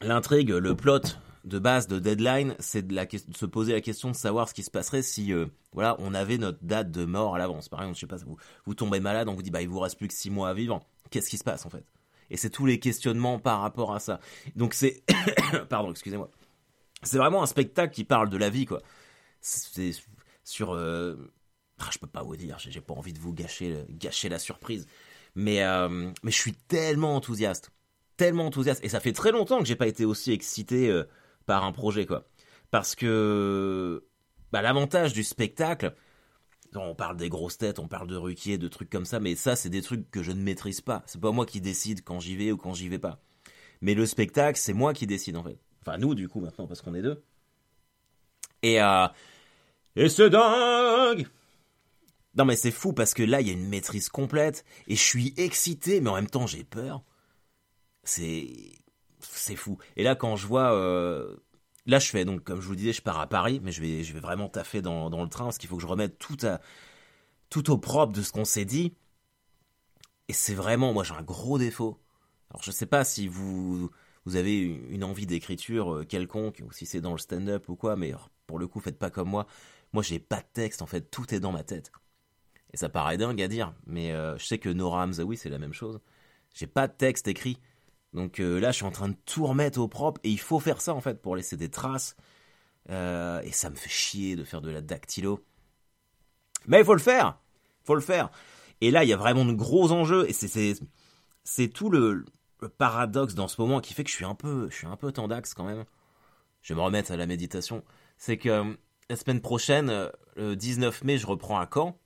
L'intrigue, 0.00 0.50
le 0.50 0.76
plot 0.76 1.00
de 1.44 1.58
base 1.58 1.88
de 1.88 1.98
deadline, 1.98 2.54
c'est 2.58 2.86
de, 2.86 2.96
se 3.34 3.46
poser 3.46 3.72
la 3.72 3.80
question 3.80 4.10
de 4.10 4.16
savoir 4.16 4.48
ce 4.48 4.54
qui 4.54 4.62
se 4.62 4.70
passerait 4.70 5.02
si 5.02 5.32
voilà 5.72 5.96
on 5.98 6.14
avait 6.14 6.38
notre 6.38 6.58
date 6.62 6.90
de 6.90 7.04
mort 7.04 7.34
à 7.34 7.38
l'avance. 7.38 7.68
Par 7.68 7.80
exemple, 7.80 7.96
je 7.96 8.00
sais 8.00 8.06
pas, 8.06 8.16
vous, 8.16 8.36
vous 8.64 8.74
tombez 8.74 9.00
malade, 9.00 9.28
on 9.28 9.34
vous 9.34 9.42
dit 9.42 9.50
bah 9.50 9.62
il 9.62 9.68
vous 9.68 9.80
reste 9.80 9.96
plus 9.98 10.08
que 10.08 10.14
six 10.14 10.30
mois 10.30 10.50
à 10.50 10.54
vivre. 10.54 10.84
Qu'est-ce 11.10 11.30
qui 11.30 11.38
se 11.38 11.44
passe 11.44 11.66
en 11.66 11.70
fait? 11.70 11.84
Et 12.30 12.36
c'est 12.36 12.50
tous 12.50 12.66
les 12.66 12.78
questionnements 12.78 13.38
par 13.38 13.60
rapport 13.60 13.94
à 13.94 14.00
ça. 14.00 14.20
Donc 14.56 14.74
c'est, 14.74 15.02
pardon, 15.68 15.90
excusez-moi. 15.90 16.30
C'est 17.02 17.18
vraiment 17.18 17.42
un 17.42 17.46
spectacle 17.46 17.94
qui 17.94 18.04
parle 18.04 18.28
de 18.28 18.36
la 18.36 18.50
vie, 18.50 18.66
quoi. 18.66 18.82
C'est 19.40 19.92
sur, 20.44 20.74
euh... 20.74 21.32
ah, 21.78 21.88
je 21.92 21.98
peux 21.98 22.06
pas 22.06 22.22
vous 22.22 22.36
dire, 22.36 22.58
j'ai 22.58 22.80
pas 22.80 22.94
envie 22.94 23.12
de 23.12 23.18
vous 23.18 23.32
gâcher 23.32 24.28
la 24.28 24.38
surprise, 24.38 24.86
mais 25.34 25.62
euh, 25.62 26.10
mais 26.22 26.30
je 26.30 26.38
suis 26.38 26.54
tellement 26.54 27.16
enthousiaste, 27.16 27.70
tellement 28.16 28.46
enthousiaste, 28.46 28.84
et 28.84 28.88
ça 28.88 29.00
fait 29.00 29.12
très 29.12 29.32
longtemps 29.32 29.58
que 29.60 29.66
j'ai 29.66 29.76
pas 29.76 29.86
été 29.86 30.04
aussi 30.04 30.32
excité 30.32 30.90
euh, 30.90 31.04
par 31.46 31.64
un 31.64 31.72
projet, 31.72 32.06
quoi. 32.06 32.28
Parce 32.70 32.94
que 32.94 34.04
bah, 34.52 34.62
l'avantage 34.62 35.12
du 35.12 35.24
spectacle, 35.24 35.94
on 36.74 36.94
parle 36.94 37.16
des 37.16 37.28
grosses 37.28 37.58
têtes, 37.58 37.78
on 37.78 37.88
parle 37.88 38.08
de 38.08 38.16
Ruquier, 38.16 38.58
de 38.58 38.68
trucs 38.68 38.90
comme 38.90 39.06
ça, 39.06 39.20
mais 39.20 39.34
ça, 39.34 39.56
c'est 39.56 39.70
des 39.70 39.82
trucs 39.82 40.10
que 40.10 40.22
je 40.22 40.32
ne 40.32 40.42
maîtrise 40.42 40.80
pas. 40.80 41.02
C'est 41.06 41.20
pas 41.20 41.32
moi 41.32 41.46
qui 41.46 41.60
décide 41.60 42.04
quand 42.04 42.20
j'y 42.20 42.36
vais 42.36 42.52
ou 42.52 42.56
quand 42.56 42.74
j'y 42.74 42.88
vais 42.88 42.98
pas. 42.98 43.20
Mais 43.80 43.94
le 43.94 44.06
spectacle, 44.06 44.58
c'est 44.58 44.74
moi 44.74 44.92
qui 44.92 45.06
décide 45.06 45.36
en 45.36 45.42
fait. 45.42 45.58
Enfin, 45.80 45.98
nous, 45.98 46.14
du 46.14 46.28
coup, 46.28 46.40
maintenant, 46.40 46.66
parce 46.66 46.82
qu'on 46.82 46.94
est 46.94 47.02
deux. 47.02 47.22
Et, 48.62 48.82
euh, 48.82 49.06
et 49.96 50.08
c'est 50.08 50.30
dingue 50.30 51.26
Non 52.38 52.44
mais 52.44 52.56
c'est 52.56 52.70
fou 52.70 52.92
parce 52.92 53.14
que 53.14 53.22
là, 53.24 53.40
il 53.40 53.48
y 53.48 53.50
a 53.50 53.52
une 53.52 53.68
maîtrise 53.68 54.08
complète 54.08 54.64
et 54.86 54.94
je 54.96 55.02
suis 55.02 55.34
excité, 55.36 56.00
mais 56.00 56.10
en 56.10 56.14
même 56.14 56.30
temps, 56.30 56.46
j'ai 56.46 56.64
peur. 56.64 57.02
C'est 58.04 58.48
c'est 59.20 59.56
fou. 59.56 59.78
Et 59.96 60.04
là, 60.04 60.14
quand 60.14 60.36
je 60.36 60.46
vois, 60.46 60.72
euh, 60.74 61.36
là, 61.86 61.98
je 61.98 62.08
fais 62.08 62.24
donc, 62.24 62.44
comme 62.44 62.60
je 62.60 62.66
vous 62.68 62.76
disais, 62.76 62.92
je 62.92 63.02
pars 63.02 63.18
à 63.20 63.26
Paris, 63.26 63.60
mais 63.62 63.72
je 63.72 63.80
vais, 63.82 64.04
je 64.04 64.12
vais 64.14 64.20
vraiment 64.20 64.48
taffer 64.48 64.82
dans, 64.82 65.10
dans 65.10 65.22
le 65.22 65.28
train 65.28 65.44
parce 65.44 65.58
qu'il 65.58 65.68
faut 65.68 65.76
que 65.76 65.82
je 65.82 65.88
remette 65.88 66.18
tout 66.18 66.36
à, 66.42 66.60
tout 67.50 67.70
au 67.70 67.78
propre 67.78 68.12
de 68.12 68.22
ce 68.22 68.32
qu'on 68.32 68.44
s'est 68.44 68.64
dit. 68.64 68.94
Et 70.28 70.32
c'est 70.32 70.54
vraiment, 70.54 70.92
moi, 70.92 71.04
j'ai 71.04 71.14
un 71.14 71.22
gros 71.22 71.58
défaut. 71.58 71.98
Alors, 72.50 72.62
je 72.62 72.70
sais 72.70 72.86
pas 72.86 73.04
si 73.04 73.28
vous, 73.28 73.90
vous 74.24 74.36
avez 74.36 74.60
une 74.60 75.04
envie 75.04 75.26
d'écriture 75.26 75.94
euh, 75.94 76.04
quelconque 76.04 76.62
ou 76.66 76.72
si 76.72 76.86
c'est 76.86 77.00
dans 77.00 77.12
le 77.12 77.18
stand-up 77.18 77.68
ou 77.68 77.76
quoi, 77.76 77.96
mais 77.96 78.14
pour 78.46 78.58
le 78.58 78.68
coup, 78.68 78.80
faites 78.80 78.98
pas 78.98 79.10
comme 79.10 79.28
moi. 79.30 79.46
Moi, 79.92 80.02
j'ai 80.02 80.18
pas 80.20 80.40
de 80.40 80.46
texte, 80.52 80.82
en 80.82 80.86
fait, 80.86 81.10
tout 81.10 81.34
est 81.34 81.40
dans 81.40 81.52
ma 81.52 81.64
tête. 81.64 81.92
Et 82.72 82.76
ça 82.76 82.88
paraît 82.88 83.16
dingue 83.16 83.40
à 83.40 83.48
dire, 83.48 83.72
mais 83.86 84.12
euh, 84.12 84.36
je 84.38 84.44
sais 84.46 84.58
que 84.58 84.68
Nora 84.68 85.04
Hamzaoui, 85.04 85.36
c'est 85.36 85.48
la 85.48 85.58
même 85.58 85.72
chose. 85.72 86.00
J'ai 86.54 86.66
pas 86.66 86.86
de 86.86 86.92
texte 86.92 87.28
écrit. 87.28 87.58
Donc 88.12 88.40
euh, 88.40 88.58
là, 88.58 88.70
je 88.70 88.76
suis 88.76 88.84
en 88.84 88.90
train 88.90 89.08
de 89.08 89.16
tout 89.26 89.46
remettre 89.46 89.78
au 89.78 89.88
propre 89.88 90.20
et 90.24 90.30
il 90.30 90.40
faut 90.40 90.60
faire 90.60 90.80
ça 90.80 90.94
en 90.94 91.00
fait 91.00 91.20
pour 91.20 91.36
laisser 91.36 91.56
des 91.56 91.70
traces. 91.70 92.16
Euh, 92.90 93.40
et 93.42 93.52
ça 93.52 93.70
me 93.70 93.76
fait 93.76 93.88
chier 93.88 94.36
de 94.36 94.44
faire 94.44 94.60
de 94.60 94.70
la 94.70 94.80
dactylo. 94.80 95.44
Mais 96.66 96.80
il 96.80 96.84
faut 96.84 96.94
le 96.94 97.00
faire, 97.00 97.38
faut 97.84 97.94
le 97.94 98.00
faire. 98.00 98.30
Et 98.80 98.90
là, 98.90 99.04
il 99.04 99.08
y 99.10 99.12
a 99.12 99.16
vraiment 99.16 99.44
de 99.44 99.52
gros 99.52 99.92
enjeux 99.92 100.28
et 100.28 100.32
c'est 100.32 101.68
tout 101.68 101.90
le, 101.90 102.24
paradoxe 102.76 103.34
dans 103.34 103.48
ce 103.48 103.60
moment 103.60 103.80
qui 103.80 103.94
fait 103.94 104.04
que 104.04 104.10
je 104.10 104.16
suis 104.16 104.24
un 104.24 104.34
peu 104.34 104.68
je 104.68 104.74
suis 104.74 104.86
un 104.86 104.96
peu 104.96 105.12
tendax 105.12 105.54
quand 105.54 105.64
même. 105.64 105.84
Je 106.62 106.74
vais 106.74 106.78
me 106.78 106.84
remettre 106.84 107.12
à 107.12 107.16
la 107.16 107.26
méditation. 107.26 107.84
C'est 108.18 108.36
que 108.36 108.76
la 109.08 109.16
semaine 109.16 109.40
prochaine, 109.40 110.10
le 110.36 110.56
19 110.56 111.04
mai, 111.04 111.18
je 111.18 111.26
reprends 111.26 111.58
à 111.58 111.68
Caen 111.72 111.98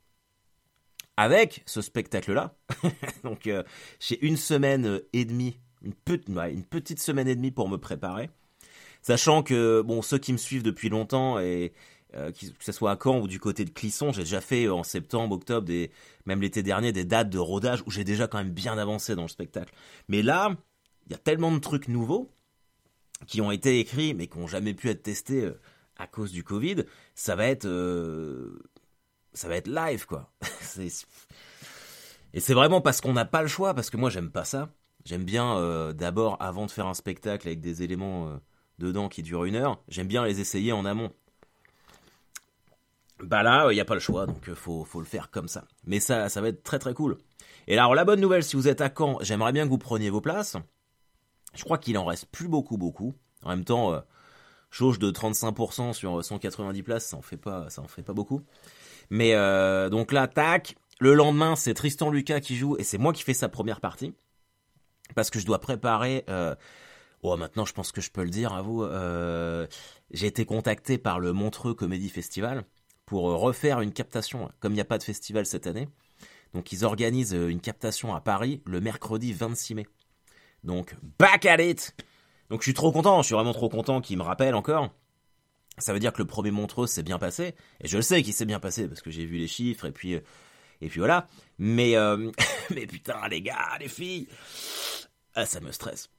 avec 1.22 1.62
ce 1.66 1.80
spectacle-là. 1.80 2.54
Donc 3.24 3.48
j'ai 4.00 4.24
une 4.26 4.36
semaine 4.36 5.00
et 5.12 5.24
demie 5.24 5.56
une, 5.84 6.64
petite 6.64 7.00
semaine 7.00 7.28
et 7.28 7.34
demie 7.34 7.50
pour 7.50 7.68
me 7.68 7.76
préparer. 7.76 8.30
Sachant 9.02 9.42
que 9.42 9.82
bon, 9.82 10.02
ceux 10.02 10.18
qui 10.18 10.32
me 10.32 10.38
suivent 10.38 10.62
depuis 10.62 10.88
longtemps 10.88 11.38
et 11.38 11.72
euh, 12.14 12.30
que 12.30 12.46
ce 12.60 12.72
soit 12.72 12.92
à 12.92 12.98
Caen 13.02 13.20
ou 13.20 13.26
du 13.26 13.40
côté 13.40 13.64
de 13.64 13.70
Clisson, 13.70 14.12
j'ai 14.12 14.22
déjà 14.22 14.40
fait 14.40 14.68
en 14.68 14.84
septembre, 14.84 15.34
octobre, 15.34 15.66
des, 15.66 15.90
même 16.26 16.40
l'été 16.40 16.62
dernier, 16.62 16.92
des 16.92 17.04
dates 17.04 17.30
de 17.30 17.38
rodage 17.38 17.82
où 17.86 17.90
j'ai 17.90 18.04
déjà 18.04 18.28
quand 18.28 18.38
même 18.38 18.52
bien 18.52 18.78
avancé 18.78 19.16
dans 19.16 19.22
le 19.22 19.28
spectacle. 19.28 19.74
Mais 20.08 20.22
là, 20.22 20.56
il 21.06 21.12
y 21.12 21.14
a 21.14 21.18
tellement 21.18 21.50
de 21.50 21.58
trucs 21.58 21.88
nouveaux 21.88 22.30
qui 23.26 23.40
ont 23.40 23.50
été 23.50 23.80
écrits 23.80 24.14
mais 24.14 24.26
qui 24.26 24.38
n'ont 24.38 24.46
jamais 24.46 24.74
pu 24.74 24.88
être 24.88 25.02
testés 25.02 25.42
euh, 25.42 25.60
à 25.96 26.06
cause 26.06 26.30
du 26.30 26.44
Covid. 26.44 26.84
Ça 27.14 27.34
va 27.34 27.46
être, 27.46 27.66
euh, 27.66 28.62
ça 29.34 29.48
va 29.48 29.56
être 29.56 29.68
live 29.68 30.06
quoi. 30.06 30.30
et 32.34 32.40
c'est 32.40 32.54
vraiment 32.54 32.80
parce 32.80 33.00
qu'on 33.00 33.12
n'a 33.12 33.24
pas 33.24 33.42
le 33.42 33.48
choix, 33.48 33.74
parce 33.74 33.90
que 33.90 33.96
moi 33.96 34.10
j'aime 34.10 34.30
pas 34.30 34.44
ça. 34.44 34.68
J'aime 35.04 35.24
bien 35.24 35.56
euh, 35.56 35.92
d'abord, 35.92 36.36
avant 36.40 36.66
de 36.66 36.70
faire 36.70 36.86
un 36.86 36.94
spectacle 36.94 37.48
avec 37.48 37.60
des 37.60 37.82
éléments 37.82 38.28
euh, 38.28 38.36
dedans 38.78 39.08
qui 39.08 39.22
durent 39.22 39.44
une 39.44 39.56
heure, 39.56 39.82
j'aime 39.88 40.06
bien 40.06 40.24
les 40.24 40.40
essayer 40.40 40.72
en 40.72 40.84
amont. 40.84 41.10
Bah 43.20 43.42
là, 43.42 43.68
il 43.70 43.74
n'y 43.74 43.80
a 43.80 43.84
pas 43.84 43.94
le 43.94 44.00
choix, 44.00 44.26
donc 44.26 44.48
euh, 44.48 44.54
faut, 44.54 44.84
faut, 44.84 45.00
le 45.00 45.06
faire 45.06 45.30
comme 45.30 45.48
ça. 45.48 45.64
Mais 45.84 46.00
ça, 46.00 46.28
ça 46.28 46.40
va 46.40 46.48
être 46.48 46.62
très 46.62 46.78
très 46.78 46.94
cool. 46.94 47.18
Et 47.66 47.76
alors 47.78 47.94
la 47.94 48.04
bonne 48.04 48.20
nouvelle, 48.20 48.44
si 48.44 48.56
vous 48.56 48.68
êtes 48.68 48.80
à 48.80 48.90
Caen, 48.96 49.18
j'aimerais 49.20 49.52
bien 49.52 49.64
que 49.64 49.70
vous 49.70 49.78
preniez 49.78 50.10
vos 50.10 50.20
places. 50.20 50.56
Je 51.54 51.64
crois 51.64 51.78
qu'il 51.78 51.98
en 51.98 52.04
reste 52.04 52.26
plus 52.26 52.48
beaucoup, 52.48 52.76
beaucoup. 52.76 53.14
En 53.44 53.50
même 53.50 53.64
temps, 53.64 54.02
jauge 54.72 54.98
de 54.98 55.12
35% 55.12 55.92
sur 55.92 56.24
190 56.24 56.82
places, 56.82 57.06
ça 57.06 57.16
en 57.16 57.22
fait 57.22 57.36
pas, 57.36 57.70
ça 57.70 57.80
en 57.82 57.88
fait 57.88 58.02
pas 58.02 58.14
beaucoup. 58.14 58.42
Mais 59.10 59.32
donc 59.90 60.10
là, 60.10 60.26
tac. 60.26 60.74
Le 60.98 61.14
lendemain, 61.14 61.56
c'est 61.56 61.74
Tristan 61.74 62.10
Lucas 62.10 62.40
qui 62.40 62.56
joue 62.56 62.76
et 62.78 62.84
c'est 62.84 62.98
moi 62.98 63.12
qui 63.12 63.22
fais 63.22 63.34
sa 63.34 63.48
première 63.48 63.80
partie 63.80 64.14
parce 65.14 65.30
que 65.30 65.38
je 65.38 65.46
dois 65.46 65.60
préparer. 65.60 66.24
Euh, 66.28 66.54
oh, 67.22 67.36
maintenant, 67.36 67.64
je 67.64 67.72
pense 67.72 67.92
que 67.92 68.00
je 68.00 68.10
peux 68.10 68.24
le 68.24 68.30
dire 68.30 68.52
à 68.52 68.62
vous. 68.62 68.82
Euh, 68.82 69.66
j'ai 70.10 70.26
été 70.26 70.44
contacté 70.44 70.98
par 70.98 71.20
le 71.20 71.32
Montreux 71.32 71.74
Comédie 71.74 72.08
Festival 72.08 72.64
pour 73.06 73.30
euh, 73.30 73.36
refaire 73.36 73.80
une 73.80 73.92
captation, 73.92 74.50
comme 74.60 74.72
il 74.72 74.76
n'y 74.76 74.80
a 74.80 74.86
pas 74.86 74.98
de 74.98 75.02
festival 75.02 75.46
cette 75.46 75.66
année. 75.66 75.88
Donc, 76.54 76.72
ils 76.72 76.84
organisent 76.84 77.32
une 77.32 77.60
captation 77.60 78.14
à 78.14 78.20
Paris 78.20 78.62
le 78.66 78.80
mercredi 78.80 79.32
26 79.32 79.74
mai. 79.74 79.86
Donc, 80.64 80.94
back 81.18 81.46
at 81.46 81.62
it 81.62 81.94
Donc, 82.52 82.60
je 82.60 82.66
suis 82.66 82.74
trop 82.74 82.92
content, 82.92 83.22
je 83.22 83.28
suis 83.28 83.34
vraiment 83.34 83.54
trop 83.54 83.70
content 83.70 84.02
qu'ils 84.02 84.18
me 84.18 84.22
rappellent 84.22 84.54
encore. 84.54 84.90
Ça 85.78 85.94
veut 85.94 85.98
dire 85.98 86.12
que 86.12 86.18
le 86.18 86.26
premier 86.26 86.50
Montreux 86.50 86.86
s'est 86.86 87.02
bien 87.02 87.18
passé. 87.18 87.54
Et 87.80 87.88
je 87.88 87.96
le 87.96 88.02
sais 88.02 88.22
qu'il 88.22 88.34
s'est 88.34 88.44
bien 88.44 88.60
passé 88.60 88.88
parce 88.88 89.00
que 89.00 89.10
j'ai 89.10 89.24
vu 89.24 89.38
les 89.38 89.46
chiffres 89.46 89.86
et 89.86 89.90
puis 89.90 90.12
et 90.82 90.88
puis 90.88 90.98
voilà. 90.98 91.28
Mais, 91.56 91.96
euh, 91.96 92.30
mais 92.74 92.86
putain, 92.86 93.26
les 93.30 93.40
gars, 93.40 93.78
les 93.80 93.88
filles, 93.88 94.28
ah, 95.34 95.46
ça 95.46 95.60
me 95.60 95.72
stresse. 95.72 96.10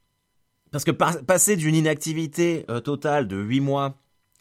Parce 0.71 0.83
que 0.83 0.89
passer 0.89 1.55
d'une 1.55 1.75
inactivité 1.75 2.65
euh, 2.67 2.79
totale 2.79 3.27
de 3.27 3.37
8 3.37 3.59
mois 3.59 3.99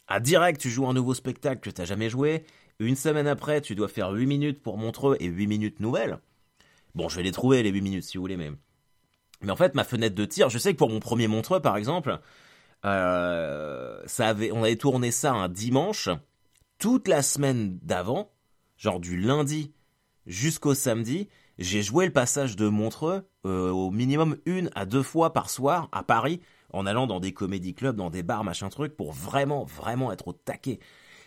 à 0.08 0.18
direct, 0.18 0.62
tu 0.62 0.70
joues 0.70 0.86
un 0.86 0.94
nouveau 0.94 1.12
spectacle 1.12 1.60
que 1.60 1.68
t'as 1.68 1.84
jamais 1.84 2.08
joué, 2.08 2.46
une 2.78 2.96
semaine 2.96 3.26
après, 3.26 3.60
tu 3.60 3.74
dois 3.74 3.88
faire 3.88 4.12
8 4.12 4.24
minutes 4.24 4.62
pour 4.62 4.78
Montreux 4.78 5.18
et 5.20 5.26
8 5.26 5.46
minutes 5.46 5.80
nouvelles. 5.80 6.20
Bon, 6.94 7.10
je 7.10 7.16
vais 7.16 7.22
les 7.22 7.32
trouver, 7.32 7.62
les 7.62 7.70
8 7.70 7.82
minutes, 7.82 8.04
si 8.04 8.16
vous 8.16 8.22
voulez, 8.22 8.38
mais... 8.38 8.50
Mais 9.42 9.52
en 9.52 9.56
fait, 9.56 9.74
ma 9.74 9.84
fenêtre 9.84 10.14
de 10.14 10.24
tir, 10.24 10.48
je 10.48 10.58
sais 10.58 10.72
que 10.72 10.78
pour 10.78 10.90
mon 10.90 11.00
premier 11.00 11.28
Montreux, 11.28 11.60
par 11.60 11.76
exemple, 11.76 12.18
euh, 12.84 14.00
ça 14.06 14.28
avait, 14.28 14.52
on 14.52 14.62
avait 14.62 14.76
tourné 14.76 15.10
ça 15.10 15.32
un 15.32 15.48
dimanche, 15.48 16.08
toute 16.78 17.08
la 17.08 17.22
semaine 17.22 17.78
d'avant, 17.82 18.32
genre 18.76 19.00
du 19.00 19.16
lundi 19.16 19.72
jusqu'au 20.26 20.74
samedi, 20.74 21.28
j'ai 21.58 21.82
joué 21.82 22.06
le 22.06 22.12
passage 22.12 22.56
de 22.56 22.68
Montreux 22.68 23.28
euh, 23.44 23.70
au 23.70 23.90
minimum 23.90 24.36
une 24.46 24.70
à 24.74 24.86
deux 24.86 25.02
fois 25.02 25.32
par 25.32 25.50
soir 25.50 25.88
à 25.92 26.02
Paris, 26.02 26.40
en 26.72 26.86
allant 26.86 27.06
dans 27.06 27.20
des 27.20 27.32
comédie 27.32 27.74
clubs, 27.74 27.96
dans 27.96 28.10
des 28.10 28.22
bars, 28.22 28.44
machin 28.44 28.68
truc, 28.68 28.96
pour 28.96 29.12
vraiment, 29.12 29.64
vraiment 29.64 30.12
être 30.12 30.28
au 30.28 30.32
taquet. 30.32 30.78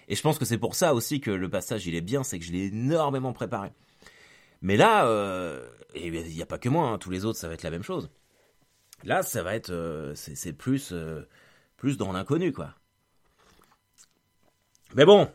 Et 0.08 0.16
je 0.16 0.22
pense 0.22 0.38
que 0.38 0.46
c'est 0.46 0.58
pour 0.58 0.76
ça 0.76 0.94
aussi 0.94 1.20
que 1.20 1.32
le 1.32 1.50
passage 1.50 1.88
il 1.88 1.96
est 1.96 2.02
bien, 2.02 2.24
c'est 2.24 2.40
que 2.40 2.46
je 2.46 2.52
l'ai 2.52 2.68
énormément 2.68 3.34
préparé. 3.34 3.72
Mais 4.66 4.78
là, 4.78 5.06
euh, 5.06 5.64
il 5.94 6.12
n'y 6.12 6.42
a 6.42 6.48
pas 6.48 6.58
que 6.58 6.70
moi, 6.70 6.90
hein, 6.90 6.98
tous 6.98 7.12
les 7.12 7.24
autres 7.24 7.38
ça 7.38 7.48
va 7.48 7.54
être 7.54 7.62
la 7.62 7.70
même 7.70 7.84
chose. 7.84 8.10
Là, 9.04 9.22
ça 9.22 9.44
va 9.44 9.54
être, 9.54 9.70
euh, 9.70 10.16
c'est 10.16 10.54
plus, 10.54 10.92
plus 11.78 11.98
dans 11.98 12.12
l'inconnu 12.12 12.52
quoi. 12.52 12.74
Mais 14.96 15.06
bon, 15.06 15.30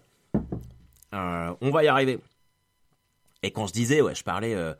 on 1.13 1.71
va 1.71 1.85
y 1.85 1.87
arriver. 1.87 2.19
Et 3.45 3.53
quand 3.53 3.69
je 3.69 3.73
disais, 3.73 4.01
ouais, 4.01 4.17
je 4.17 4.25
parlais, 4.25 4.57
euh, 4.57 4.75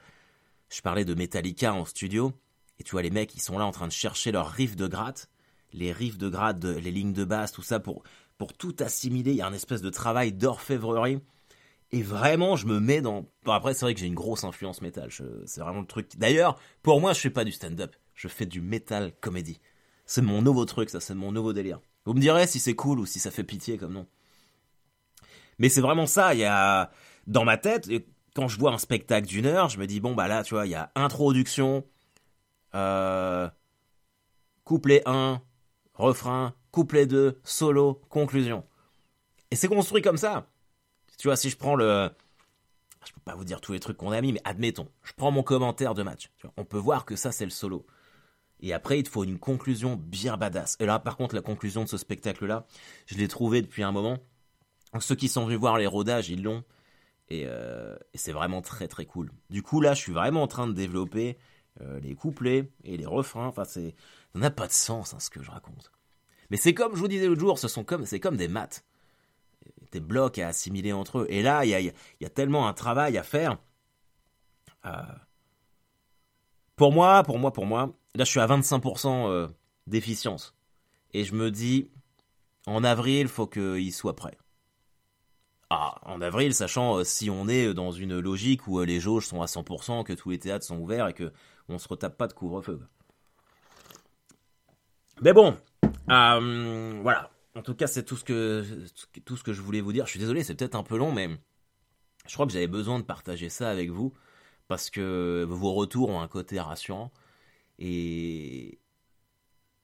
je 0.69 0.83
parlais 0.83 1.05
de 1.05 1.15
Metallica 1.15 1.73
en 1.73 1.85
studio, 1.85 2.33
et 2.81 2.83
tu 2.83 2.91
vois, 2.91 3.03
les 3.03 3.11
mecs, 3.11 3.37
ils 3.37 3.41
sont 3.41 3.57
là 3.57 3.67
en 3.67 3.71
train 3.71 3.87
de 3.87 3.93
chercher 3.93 4.33
leurs 4.33 4.51
riffs 4.51 4.75
de 4.75 4.89
gratte, 4.89 5.29
les 5.73 5.93
riffs 5.93 6.19
de 6.19 6.29
gratte, 6.29 6.65
les 6.65 6.91
lignes 6.91 7.13
de 7.13 7.25
basse, 7.25 7.53
tout 7.53 7.63
ça, 7.63 7.79
pour, 7.79 8.03
pour 8.37 8.53
tout 8.53 8.75
assimiler. 8.81 9.31
Il 9.31 9.37
y 9.37 9.43
a 9.43 9.47
un 9.47 9.53
espèce 9.53 9.81
de 9.81 9.91
travail 9.91 10.33
d'orfèvrerie. 10.33 11.21
Et 11.93 12.03
vraiment, 12.03 12.57
je 12.57 12.67
me 12.67 12.79
mets 12.79 13.01
dans. 13.01 13.27
Bon, 13.45 13.53
après, 13.53 13.75
c'est 13.75 13.85
vrai 13.85 13.95
que 13.95 14.01
j'ai 14.01 14.07
une 14.07 14.15
grosse 14.15 14.45
influence 14.45 14.81
métal. 14.81 15.11
C'est 15.47 15.61
vraiment 15.61 15.81
le 15.81 15.87
truc. 15.87 16.17
D'ailleurs, 16.17 16.57
pour 16.83 17.01
moi, 17.01 17.13
je 17.13 17.21
fais 17.21 17.31
pas 17.31 17.45
du 17.45 17.53
stand-up. 17.53 17.97
Je 18.15 18.29
fais 18.29 18.47
du 18.47 18.61
metal 18.61 19.13
comédie. 19.21 19.61
C'est 20.07 20.23
mon 20.23 20.43
nouveau 20.43 20.65
truc, 20.65 20.91
ça, 20.91 21.01
c'est 21.01 21.15
mon 21.15 21.33
nouveau 21.33 21.53
délire. 21.53 21.81
Vous 22.05 22.15
me 22.15 22.21
direz 22.21 22.47
si 22.47 22.59
c'est 22.59 22.75
cool 22.75 23.01
ou 23.01 23.07
si 23.07 23.19
ça 23.19 23.31
fait 23.31 23.45
pitié 23.45 23.77
comme 23.77 23.93
nom. 23.93 24.07
Mais 25.59 25.69
c'est 25.69 25.81
vraiment 25.81 26.07
ça. 26.07 26.35
Il 26.35 26.41
y 26.41 26.45
a 26.45 26.91
dans 27.27 27.45
ma 27.45 27.57
tête, 27.57 27.89
quand 28.35 28.49
je 28.49 28.59
vois 28.59 28.73
un 28.73 28.79
spectacle 28.79 29.27
d'une 29.27 29.47
heure, 29.47 29.69
je 29.69 29.79
me 29.79 29.87
dis 29.87 30.01
bon 30.01 30.15
bah 30.15 30.29
là 30.29 30.43
tu 30.43 30.55
vois 30.55 30.67
il 30.67 30.71
y 30.71 30.75
a 30.75 30.91
introduction, 30.95 31.85
euh, 32.75 33.49
couplet 34.65 35.03
1, 35.07 35.41
refrain, 35.95 36.55
couplet 36.73 37.07
2, 37.07 37.41
solo, 37.45 38.01
conclusion. 38.09 38.65
Et 39.51 39.57
c'est 39.57 39.69
construit 39.69 40.03
comme 40.03 40.17
ça. 40.17 40.50
Tu 41.21 41.29
vois 41.29 41.37
si 41.37 41.51
je 41.51 41.57
prends 41.59 41.75
le 41.75 42.11
je 43.05 43.13
peux 43.13 43.21
pas 43.23 43.35
vous 43.35 43.45
dire 43.45 43.61
tous 43.61 43.73
les 43.73 43.81
trucs 43.81 43.99
qu'on 43.99 44.11
a 44.11 44.19
mis 44.23 44.33
mais 44.33 44.41
admettons, 44.45 44.89
je 45.03 45.13
prends 45.13 45.31
mon 45.31 45.43
commentaire 45.43 45.93
de 45.93 46.03
match. 46.03 46.31
on 46.57 46.65
peut 46.65 46.79
voir 46.79 47.05
que 47.05 47.15
ça 47.15 47.31
c'est 47.31 47.45
le 47.45 47.51
solo. 47.51 47.85
Et 48.61 48.73
après, 48.73 48.99
il 48.99 49.03
te 49.03 49.11
faut 49.11 49.25
une 49.25 49.39
conclusion 49.39 49.97
bien 49.97 50.39
badass. 50.39 50.77
Et 50.81 50.87
là, 50.87 50.99
par 50.99 51.19
contre, 51.19 51.35
la 51.35 51.43
conclusion 51.43 51.85
de 51.85 51.89
ce 51.89 51.99
spectacle-là, 51.99 52.67
je 53.05 53.17
l'ai 53.17 53.29
trouvé 53.29 53.61
depuis 53.61 53.83
un 53.83 53.93
moment. 53.93 54.19
Ceux 54.99 55.15
qui 55.15 55.29
sont 55.29 55.45
venus 55.45 55.59
voir 55.59 55.77
les 55.77 55.87
rodages, 55.87 56.31
ils 56.31 56.43
l'ont. 56.43 56.65
Euh, 57.33 57.97
et, 58.15 58.19
c'est 58.19 58.33
vraiment 58.33 58.63
très 58.63 58.89
très 58.89 59.05
cool. 59.05 59.31
Du 59.51 59.63
coup 59.63 59.83
là, 59.83 59.93
je 59.93 60.01
suis 60.01 60.13
vraiment 60.13 60.43
en 60.43 60.49
train 60.49 60.67
de 60.67 60.73
développer 60.73 61.37
euh, 61.83 62.01
les 62.01 62.15
couplets 62.15 62.73
et 62.85 62.97
les 62.97 63.07
refrains. 63.07 63.47
Enfin, 63.47 63.65
c'est, 63.65 63.95
ça 64.33 64.39
n'a 64.39 64.51
pas 64.51 64.67
de 64.67 64.73
sens 64.73 65.13
hein, 65.13 65.21
ce 65.21 65.29
que 65.29 65.43
je 65.43 65.51
raconte. 65.51 65.93
Mais 66.49 66.57
c'est 66.57 66.73
comme 66.73 66.95
je 66.95 67.01
vous 67.01 67.09
disais 67.09 67.27
l'autre 67.27 67.41
jour, 67.41 67.59
ce 67.59 67.69
sont 67.69 67.85
comme, 67.85 68.07
c'est 68.07 68.21
comme 68.21 68.39
des 68.39 68.49
maths, 68.49 68.87
des 69.93 70.01
blocs 70.01 70.39
à 70.39 70.49
assimiler 70.49 70.93
entre 70.93 71.21
eux. 71.21 71.27
Et 71.29 71.43
là, 71.43 71.65
il 71.65 71.93
y 72.21 72.27
a, 72.27 72.31
tellement 72.31 72.69
un 72.69 72.73
travail 72.73 73.19
à 73.19 73.23
faire. 73.23 73.59
Euh, 74.87 74.91
pour 76.77 76.93
moi, 76.93 77.23
pour 77.23 77.39
moi, 77.39 77.53
pour 77.53 77.67
moi, 77.67 77.95
là, 78.15 78.25
je 78.25 78.31
suis 78.31 78.41
à 78.41 78.47
25% 78.47 79.51
d'efficience. 79.87 80.55
Et 81.13 81.25
je 81.25 81.35
me 81.35 81.51
dis, 81.51 81.91
en 82.67 82.85
avril, 82.85 83.23
il 83.23 83.29
faut 83.29 83.47
qu'il 83.47 83.93
soit 83.93 84.17
prêt 84.17 84.37
ah, 85.71 85.95
en 86.03 86.21
avril, 86.21 86.53
sachant 86.53 86.99
euh, 86.99 87.05
si 87.05 87.31
on 87.31 87.47
est 87.47 87.73
dans 87.75 87.93
une 87.93 88.19
logique 88.19 88.67
où 88.67 88.81
euh, 88.81 88.85
les 88.85 88.99
jauges 88.99 89.27
sont 89.27 89.41
à 89.41 89.47
100%, 89.47 90.03
que 90.03 90.13
tous 90.13 90.31
les 90.31 90.39
théâtres 90.41 90.67
sont 90.67 90.79
ouverts 90.79 91.07
et 91.07 91.15
que 91.15 91.33
on 91.69 91.79
se 91.79 91.87
retape 91.87 92.19
pas 92.19 92.27
de 92.27 92.33
couvre-feu. 92.33 92.81
Mais 95.23 95.33
bon, 95.33 95.57
euh, 96.11 97.01
voilà. 97.03 97.31
En 97.57 97.63
tout 97.63 97.75
cas, 97.75 97.87
c'est 97.87 98.05
tout 98.05 98.17
ce 98.17 98.25
que 98.25 98.65
tout 99.25 99.37
ce 99.37 99.43
que 99.43 99.53
je 99.53 99.61
voulais 99.61 99.81
vous 99.81 99.93
dire. 99.93 100.07
Je 100.07 100.11
suis 100.11 100.21
désolé, 100.21 100.45
c'est 100.45 100.55
peut-être 100.55 100.77
un 100.77 100.83
peu 100.83 100.97
long, 100.97 101.13
mais 101.13 101.29
je 102.27 102.35
crois 102.35 102.47
que 102.47 102.53
j'avais 102.53 102.69
besoin 102.69 102.99
de 102.99 103.05
partager 103.05 103.49
ça 103.49 103.71
avec 103.71 103.91
vous 103.91 104.13
parce 104.69 104.91
que 104.91 105.45
vos 105.49 105.73
retours 105.75 106.11
ont 106.11 106.21
un 106.21 106.29
côté 106.29 106.61
rassurant 106.61 107.13
et 107.79 108.79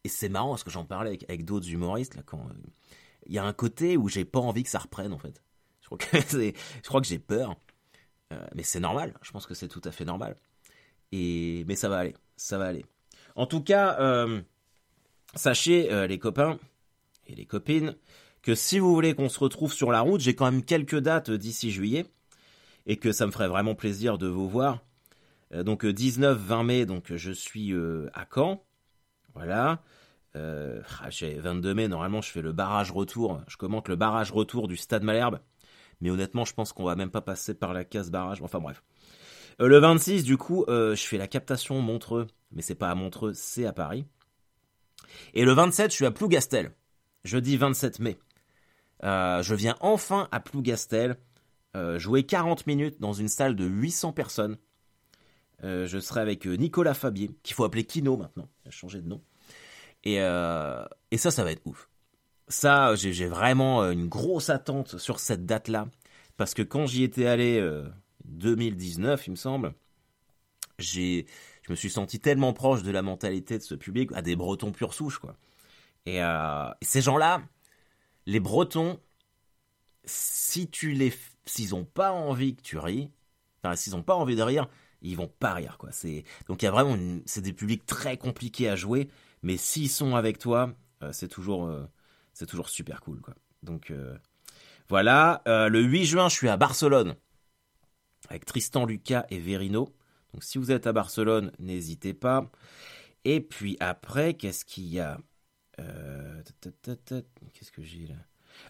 c'est 0.05 0.29
marrant 0.29 0.51
parce 0.51 0.63
que 0.63 0.71
j'en 0.71 0.85
parlais 0.85 1.19
avec, 1.29 1.45
d'autres 1.45 1.69
humoristes 1.69 2.15
là 2.15 2.23
quand 2.25 2.49
il 3.27 3.35
y 3.35 3.39
a 3.39 3.45
un 3.45 3.53
côté 3.53 3.97
où 3.97 4.09
j'ai 4.09 4.25
pas 4.25 4.39
envie 4.39 4.63
que 4.63 4.69
ça 4.71 4.79
reprenne 4.79 5.13
en 5.13 5.19
fait. 5.19 5.43
Je 5.81 5.87
crois 5.87 5.99
que, 5.99 6.07
je 6.21 6.89
crois 6.89 7.01
que 7.01 7.07
j'ai 7.07 7.19
peur. 7.19 7.57
Euh, 8.33 8.47
mais 8.55 8.63
c'est 8.63 8.81
normal. 8.81 9.15
Je 9.23 9.31
pense 9.31 9.47
que 9.47 9.55
c'est 9.55 9.69
tout 9.69 9.83
à 9.85 9.93
fait 9.93 10.05
normal. 10.05 10.37
Et, 11.13 11.65
mais 11.69 11.77
ça 11.77 11.89
va 11.89 11.99
aller. 11.99 12.15
Ça 12.37 12.59
va 12.59 12.67
aller. 12.67 12.85
En 13.37 13.47
tout 13.47 13.63
cas, 13.63 13.99
euh, 14.01 14.41
sachez, 15.35 15.93
euh, 15.93 16.07
les 16.07 16.19
copains 16.19 16.59
et 17.27 17.35
les 17.35 17.47
copines, 17.47 17.97
que 18.43 18.55
si 18.55 18.79
vous 18.79 18.95
voulez 18.95 19.15
qu'on 19.15 19.29
se 19.29 19.39
retrouve 19.39 19.73
sur 19.73 19.91
la 19.93 20.01
route, 20.01 20.21
j'ai 20.21 20.35
quand 20.35 20.51
même 20.51 20.63
quelques 20.63 20.99
dates 20.99 21.31
d'ici 21.31 21.71
juillet. 21.71 22.07
Et 22.89 22.99
que 22.99 23.11
ça 23.11 23.27
me 23.27 23.33
ferait 23.33 23.49
vraiment 23.49 23.75
plaisir 23.75 24.17
de 24.17 24.29
vous 24.29 24.49
voir. 24.49 24.85
donc 25.53 25.85
19-20 25.85 26.65
mai, 26.65 26.87
donc 26.87 27.13
je 27.13 27.33
suis 27.33 27.75
à 28.15 28.27
Caen. 28.33 28.63
Voilà. 29.35 29.83
Euh, 30.37 30.83
22 31.21 31.75
mai, 31.75 31.89
normalement, 31.89 32.21
je 32.21 32.31
fais 32.31 32.43
le 32.43 32.53
barrage 32.53 32.91
retour. 32.91 33.41
Je 33.49 33.57
commente 33.57 33.89
le 33.89 33.97
barrage 33.97 34.33
retour 34.33 34.69
du 34.69 34.77
Stade 34.77 35.03
Malherbe. 35.03 35.41
Mais 36.01 36.11
honnêtement, 36.11 36.45
je 36.45 36.53
pense 36.53 36.73
qu'on 36.73 36.85
va 36.85 36.95
même 36.95 37.11
pas 37.11 37.23
passer 37.23 37.55
par 37.55 37.73
la 37.73 37.85
case 37.85 38.11
barrage. 38.11 38.43
Enfin 38.43 38.59
bref. 38.59 38.83
Euh, 39.61 39.69
le 39.69 39.79
26, 39.79 40.25
du 40.25 40.37
coup, 40.37 40.65
euh, 40.69 40.95
je 40.95 41.03
fais 41.03 41.17
la 41.17 41.27
captation 41.27 41.81
Montreux. 41.81 42.27
Mais 42.53 42.63
c'est 42.63 42.75
pas 42.75 42.91
à 42.91 42.95
Montreux, 42.95 43.33
c'est 43.35 43.67
à 43.67 43.73
Paris. 43.73 44.05
Et 45.35 45.45
le 45.45 45.53
27, 45.53 45.91
je 45.91 45.97
suis 45.97 46.07
à 46.07 46.11
Plougastel. 46.11 46.73
Jeudi 47.27 47.57
27 47.57 48.01
mai. 48.01 48.17
Euh, 49.05 49.43
je 49.43 49.55
viens 49.55 49.77
enfin 49.81 50.29
à 50.33 50.41
Plougastel. 50.41 51.17
jouer 51.97 52.25
40 52.25 52.67
minutes 52.67 53.01
dans 53.01 53.13
une 53.13 53.29
salle 53.29 53.55
de 53.55 53.67
800 53.67 54.13
personnes. 54.13 54.57
je 55.63 55.99
serai 56.01 56.21
avec 56.21 56.47
Nicolas 56.47 56.95
Fabier, 56.95 57.31
qu'il 57.43 57.55
faut 57.55 57.65
appeler 57.65 57.85
Kino 57.85 58.17
maintenant. 58.17 58.49
Il 58.65 58.69
a 58.69 58.71
changé 58.71 59.03
de 59.03 59.09
nom. 59.09 59.21
Et, 60.05 60.17
ça, 60.19 61.31
ça 61.31 61.45
va 61.45 61.53
être 61.53 61.67
ouf. 61.67 61.91
Ça, 62.49 62.95
j'ai 62.95 63.27
vraiment 63.27 63.83
euh, 63.83 63.91
une 63.91 64.07
grosse 64.07 64.51
attente 64.51 64.99
sur 64.99 65.19
cette 65.19 65.47
date-là. 65.47 65.89
Parce 66.37 66.55
que 66.55 66.63
quand 66.63 66.87
j'y 66.87 67.03
étais 67.03 67.27
allé, 67.27 67.61
2019, 68.25 69.21
euh, 69.21 69.25
il 69.27 69.31
me 69.31 69.37
semble, 69.37 69.75
j'ai, 70.79 71.27
je 71.63 71.73
me 71.73 71.77
suis 71.77 71.91
senti 71.91 72.21
tellement 72.21 72.53
proche 72.53 72.83
de 72.83 72.91
la 72.91 73.03
mentalité 73.03 73.59
de 73.59 73.63
ce 73.63 73.75
public, 73.75 74.11
à 74.15 74.23
des 74.23 74.37
Bretons 74.37 74.71
pure 74.71 74.95
souche, 74.95 75.19
quoi. 75.19 75.37
Et, 76.07 76.23
euh, 76.23 76.69
ces 76.83 77.01
gens-là, 77.01 77.43
les 78.27 78.41
Bretons, 78.41 79.01
si 80.05 80.69
tu 80.69 80.93
les, 80.93 81.13
s'ils 81.45 81.75
ont 81.75 81.85
pas 81.85 82.13
envie 82.13 82.57
que 82.57 82.63
tu 82.63 82.79
ris, 82.79 83.11
enfin, 83.63 83.77
s'ils 83.77 83.97
ont 83.97 84.03
pas 84.03 84.15
envie 84.15 84.37
de 84.37 84.43
rire, 84.43 84.69
ils 85.03 85.17
vont 85.17 85.29
pas 85.29 85.53
rire, 85.55 85.79
donc 86.49 86.63
il 86.63 86.65
y 86.65 86.69
a 86.69 86.71
vraiment, 86.71 86.97
c'est 87.27 87.43
des 87.43 87.53
publics 87.53 87.85
très 87.85 88.17
compliqués 88.17 88.69
à 88.69 88.77
jouer, 88.77 89.09
mais 89.43 89.57
s'ils 89.57 89.91
sont 89.91 90.17
avec 90.17 90.39
toi, 90.39 90.73
c'est 91.13 91.29
toujours, 91.29 91.71
c'est 92.33 92.47
toujours 92.47 92.69
super 92.69 93.01
cool. 93.03 93.21
Donc 93.63 93.91
euh, 93.91 94.17
voilà. 94.89 95.43
Euh, 95.49 95.69
le 95.69 95.83
8 95.83 96.05
juin, 96.05 96.29
je 96.29 96.35
suis 96.35 96.49
à 96.49 96.57
Barcelone 96.57 97.17
avec 98.29 98.45
Tristan 98.45 98.85
Lucas 98.85 99.27
et 99.31 99.39
Verino. 99.39 99.95
Donc 100.33 100.45
si 100.45 100.59
vous 100.59 100.71
êtes 100.71 100.87
à 100.87 100.93
Barcelone, 100.93 101.53
n'hésitez 101.59 102.15
pas. 102.15 102.51
Et 103.25 103.41
puis 103.41 103.77
après, 103.81 104.35
qu'est-ce 104.35 104.65
qu'il 104.65 104.87
y 104.87 105.01
a? 105.01 105.19
Euh, 105.81 106.43
Qu'est-ce 107.53 107.73
que 107.73 107.83
j'ai 107.83 108.07
là? 108.07 108.17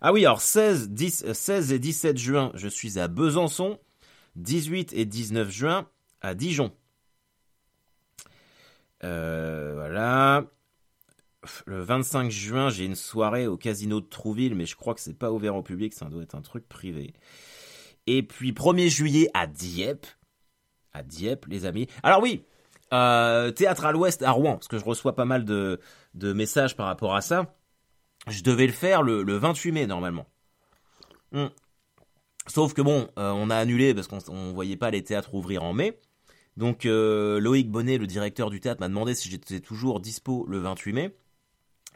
Ah 0.01 0.13
oui, 0.13 0.25
alors 0.27 0.41
16, 0.41 0.91
10, 0.91 1.33
16 1.33 1.73
et 1.73 1.79
17 1.79 2.19
juin, 2.19 2.51
je 2.55 2.69
suis 2.69 2.99
à 2.99 3.09
Besançon. 3.09 3.79
18 4.35 4.93
et 4.93 5.07
19 5.07 5.51
juin 5.51 5.89
à 6.21 6.35
Dijon. 6.35 6.73
voilà 9.01 10.45
le 11.67 11.81
25 11.81 12.31
juin, 12.31 12.71
j'ai 12.71 12.85
une 12.85 12.95
soirée 12.95 13.47
au 13.47 13.57
casino 13.57 14.01
de 14.01 14.07
Trouville, 14.07 14.55
mais 14.55 14.67
je 14.67 14.77
crois 14.77 14.95
que 14.95 15.01
c'est 15.01 15.15
pas 15.15 15.33
ouvert 15.33 15.57
au 15.57 15.63
public, 15.63 15.95
ça 15.95 16.07
doit 16.07 16.23
être 16.23 16.35
un 16.35 16.43
truc 16.43 16.69
privé. 16.69 17.15
Et 18.07 18.23
puis 18.23 18.53
1er 18.53 18.89
juillet 18.89 19.31
à 19.35 19.47
Dieppe. 19.47 20.07
À 20.93 21.03
Dieppe, 21.03 21.47
les 21.47 21.67
amis. 21.67 21.89
Alors 22.03 22.23
oui, 22.23 22.45
euh, 22.93 23.51
théâtre 23.51 23.85
à 23.85 23.93
l'ouest 23.93 24.23
à 24.23 24.31
Rouen, 24.31 24.55
parce 24.55 24.69
que 24.69 24.79
je 24.79 24.85
reçois 24.85 25.15
pas 25.15 25.25
mal 25.25 25.45
de, 25.45 25.81
messages 26.15 26.77
par 26.77 26.87
rapport 26.87 27.15
à 27.15 27.21
ça. 27.21 27.55
Je 28.29 28.43
devais 28.43 28.67
le 28.67 28.73
faire 28.73 29.03
le, 29.03 29.23
28 29.37 29.73
mai 29.73 29.87
normalement. 29.87 30.27
Hmm. 31.33 31.47
Sauf 32.47 32.75
que 32.75 32.83
bon, 32.83 33.09
euh, 33.19 33.33
on 33.33 33.51
a 33.51 33.57
annulé 33.57 33.95
parce 33.95 34.07
qu'on 34.07 34.19
ne 34.19 34.53
voyait 34.53 34.77
pas 34.77 34.91
les 34.91 35.03
théâtres 35.03 35.35
ouvrir 35.35 35.65
en 35.65 35.73
mai. 35.73 35.99
Donc 36.57 36.87
euh, 36.87 37.41
Loïc 37.41 37.71
Bonnet, 37.71 37.99
le 37.99 38.07
directeur 38.07 38.51
du 38.51 38.61
théâtre, 38.61 38.81
m'a 38.81 38.89
demandé 38.89 39.15
si 39.15 39.29
j'étais 39.29 39.61
toujours 39.61 40.01
dispo 40.01 40.47
le 40.49 40.59
28 40.59 40.93
mai. 40.93 41.17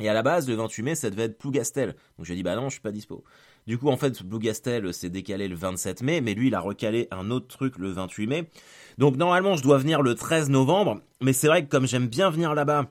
Et 0.01 0.09
à 0.09 0.15
la 0.15 0.23
base, 0.23 0.49
le 0.49 0.55
28 0.55 0.83
mai, 0.83 0.95
ça 0.95 1.11
devait 1.11 1.25
être 1.25 1.39
Plougastel. 1.39 1.91
Donc 2.17 2.25
je 2.25 2.25
lui 2.27 2.33
ai 2.33 2.37
dit, 2.37 2.43
bah 2.43 2.57
non, 2.57 2.69
je 2.69 2.75
suis 2.75 2.81
pas 2.81 2.93
dispo. 2.93 3.25
Du 3.71 3.79
coup, 3.79 3.89
en 3.89 3.97
fait, 3.97 4.21
Plougastel 4.25 4.93
s'est 4.93 5.11
décalé 5.11 5.47
le 5.47 5.55
27 5.55 6.03
mai, 6.03 6.21
mais 6.21 6.35
lui, 6.35 6.49
il 6.49 6.57
a 6.57 6.61
recalé 6.61 7.07
un 7.13 7.31
autre 7.31 7.47
truc 7.47 7.79
le 7.79 7.93
28 7.93 8.27
mai. 8.27 8.51
Donc 8.99 9.15
normalement, 9.15 9.55
je 9.55 9.63
dois 9.63 9.79
venir 9.79 10.03
le 10.03 10.17
13 10.17 10.51
novembre, 10.51 11.03
mais 11.21 11.33
c'est 11.33 11.47
vrai 11.47 11.65
que 11.65 11.69
comme 11.71 11.87
j'aime 11.87 12.09
bien 12.09 12.31
venir 12.31 12.53
là-bas, 12.57 12.91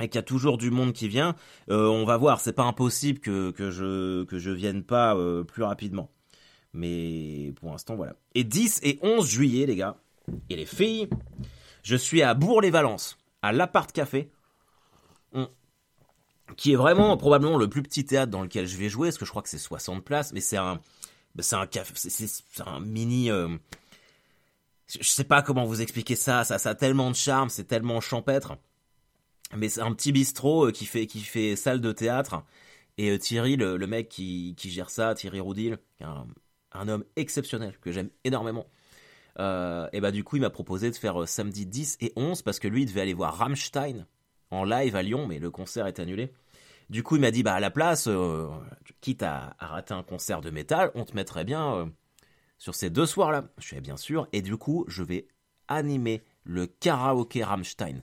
et 0.00 0.08
qu'il 0.08 0.14
y 0.14 0.18
a 0.18 0.22
toujours 0.22 0.56
du 0.56 0.70
monde 0.70 0.94
qui 0.94 1.08
vient, 1.08 1.36
euh, 1.68 1.88
on 1.88 2.06
va 2.06 2.16
voir, 2.16 2.40
c'est 2.40 2.54
pas 2.54 2.62
impossible 2.62 3.18
que, 3.18 3.52
je, 3.58 4.24
que 4.24 4.36
vienne 4.36 4.82
pas 4.82 5.14
euh, 5.14 5.44
plus 5.44 5.62
rapidement. 5.62 6.10
Mais 6.72 7.52
pour 7.60 7.70
l'instant, 7.70 7.94
voilà. 7.94 8.14
Et 8.34 8.44
10 8.44 8.80
et 8.84 8.98
11 9.02 9.28
juillet, 9.28 9.66
les 9.66 9.76
gars, 9.76 9.98
et 10.48 10.56
les 10.56 10.64
filles, 10.64 11.10
je 11.82 11.96
suis 11.96 12.22
à 12.22 12.32
Bourg-les-Valences, 12.32 13.18
à 13.42 13.52
l'Appart 13.52 13.92
Café 13.92 14.30
qui 16.56 16.72
est 16.72 16.76
vraiment 16.76 17.16
probablement 17.16 17.56
le 17.56 17.68
plus 17.68 17.82
petit 17.82 18.04
théâtre 18.04 18.30
dans 18.30 18.42
lequel 18.42 18.66
je 18.66 18.76
vais 18.76 18.88
jouer, 18.88 19.08
parce 19.08 19.18
que 19.18 19.24
je 19.24 19.30
crois 19.30 19.42
que 19.42 19.48
c'est 19.48 19.58
60 19.58 20.04
places, 20.04 20.32
mais 20.32 20.40
c'est 20.40 20.56
un, 20.56 20.80
bah, 21.34 21.42
c'est 21.42 21.56
un 22.66 22.80
mini, 22.80 23.30
euh, 23.30 23.48
je 24.86 25.08
sais 25.08 25.24
pas 25.24 25.42
comment 25.42 25.64
vous 25.64 25.80
expliquer 25.80 26.14
ça, 26.14 26.44
ça, 26.44 26.56
a 26.68 26.74
tellement 26.74 27.10
de 27.10 27.16
charme, 27.16 27.48
c'est 27.48 27.64
tellement 27.64 28.00
champêtre, 28.00 28.58
mais 29.56 29.68
c'est 29.68 29.80
un 29.80 29.92
petit 29.94 30.12
bistrot 30.12 30.68
euh, 30.68 30.72
qui 30.72 30.84
fait, 30.84 31.06
qui 31.06 31.20
fait 31.20 31.56
salle 31.56 31.80
de 31.80 31.92
théâtre, 31.92 32.44
et 32.98 33.10
euh, 33.10 33.18
Thierry, 33.18 33.56
le, 33.56 33.78
mec 33.86 34.10
qui, 34.10 34.54
qui, 34.58 34.70
gère 34.70 34.90
ça, 34.90 35.14
Thierry 35.14 35.40
Roudil, 35.40 35.78
un, 36.00 36.88
homme 36.88 37.04
exceptionnel 37.16 37.78
que 37.80 37.92
j'aime 37.92 38.10
énormément. 38.24 38.66
et 39.38 40.00
bah 40.00 40.10
du 40.10 40.24
coup 40.24 40.36
il 40.36 40.42
m'a 40.42 40.50
proposé 40.50 40.90
de 40.90 40.96
faire 40.96 41.26
samedi 41.26 41.64
10 41.64 41.98
et 42.00 42.12
11 42.16 42.42
parce 42.42 42.58
que 42.58 42.68
lui 42.68 42.82
il 42.82 42.86
devait 42.86 43.00
aller 43.00 43.14
voir 43.14 43.36
Rammstein 43.36 44.06
en 44.50 44.64
live 44.64 44.96
à 44.96 45.02
Lyon 45.02 45.26
mais 45.26 45.38
le 45.38 45.50
concert 45.50 45.86
est 45.86 45.98
annulé. 46.00 46.32
Du 46.92 47.02
coup, 47.02 47.16
il 47.16 47.22
m'a 47.22 47.30
dit, 47.30 47.42
bah 47.42 47.54
à 47.54 47.60
la 47.60 47.70
place, 47.70 48.06
euh, 48.06 48.48
quitte 49.00 49.22
à, 49.22 49.56
rater 49.58 49.94
un 49.94 50.02
concert 50.02 50.42
de 50.42 50.50
métal, 50.50 50.90
on 50.94 51.06
te 51.06 51.16
mettrait 51.16 51.44
bien 51.44 51.74
euh, 51.74 51.86
sur 52.58 52.74
ces 52.74 52.90
deux 52.90 53.06
soirs-là. 53.06 53.44
Je 53.56 53.64
suis 53.64 53.80
bien 53.80 53.96
sûr, 53.96 54.28
et 54.34 54.42
du 54.42 54.58
coup, 54.58 54.84
je 54.88 55.02
vais 55.02 55.26
animer 55.68 56.22
le 56.44 56.66
karaoké 56.66 57.44
Rammstein. 57.44 58.02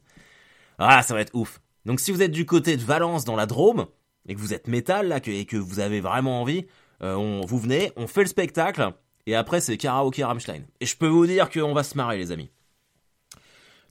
Ah, 0.80 1.04
ça 1.04 1.14
va 1.14 1.22
être 1.22 1.36
ouf. 1.36 1.62
Donc, 1.86 2.00
si 2.00 2.12
vous 2.12 2.24
êtes 2.24 2.32
du 2.32 2.48
côté 2.48 2.78
de 2.78 2.82
Valence 2.82 3.26
dans 3.26 3.36
la 3.36 3.46
Drôme 3.46 3.86
et 4.28 4.34
que 4.34 4.40
vous 4.40 4.56
êtes 4.56 4.68
métal 4.68 5.08
là, 5.08 5.20
et 5.24 5.46
que 5.46 5.58
vous 5.58 5.80
avez 5.80 6.02
vraiment 6.02 6.42
envie, 6.42 6.66
euh, 7.04 7.14
on, 7.14 7.46
vous 7.46 7.60
venez, 7.60 7.92
on 7.96 8.08
fait 8.08 8.22
le 8.22 8.28
spectacle, 8.28 8.92
et 9.28 9.36
après 9.36 9.62
c'est 9.62 9.78
karaoké 9.78 10.24
Rammstein. 10.24 10.64
Et 10.80 10.88
je 10.88 10.98
peux 10.98 11.08
vous 11.08 11.28
dire 11.28 11.52
qu'on 11.52 11.76
va 11.76 11.84
se 11.84 11.96
marrer, 11.96 12.18
les 12.18 12.32
amis. 12.32 12.50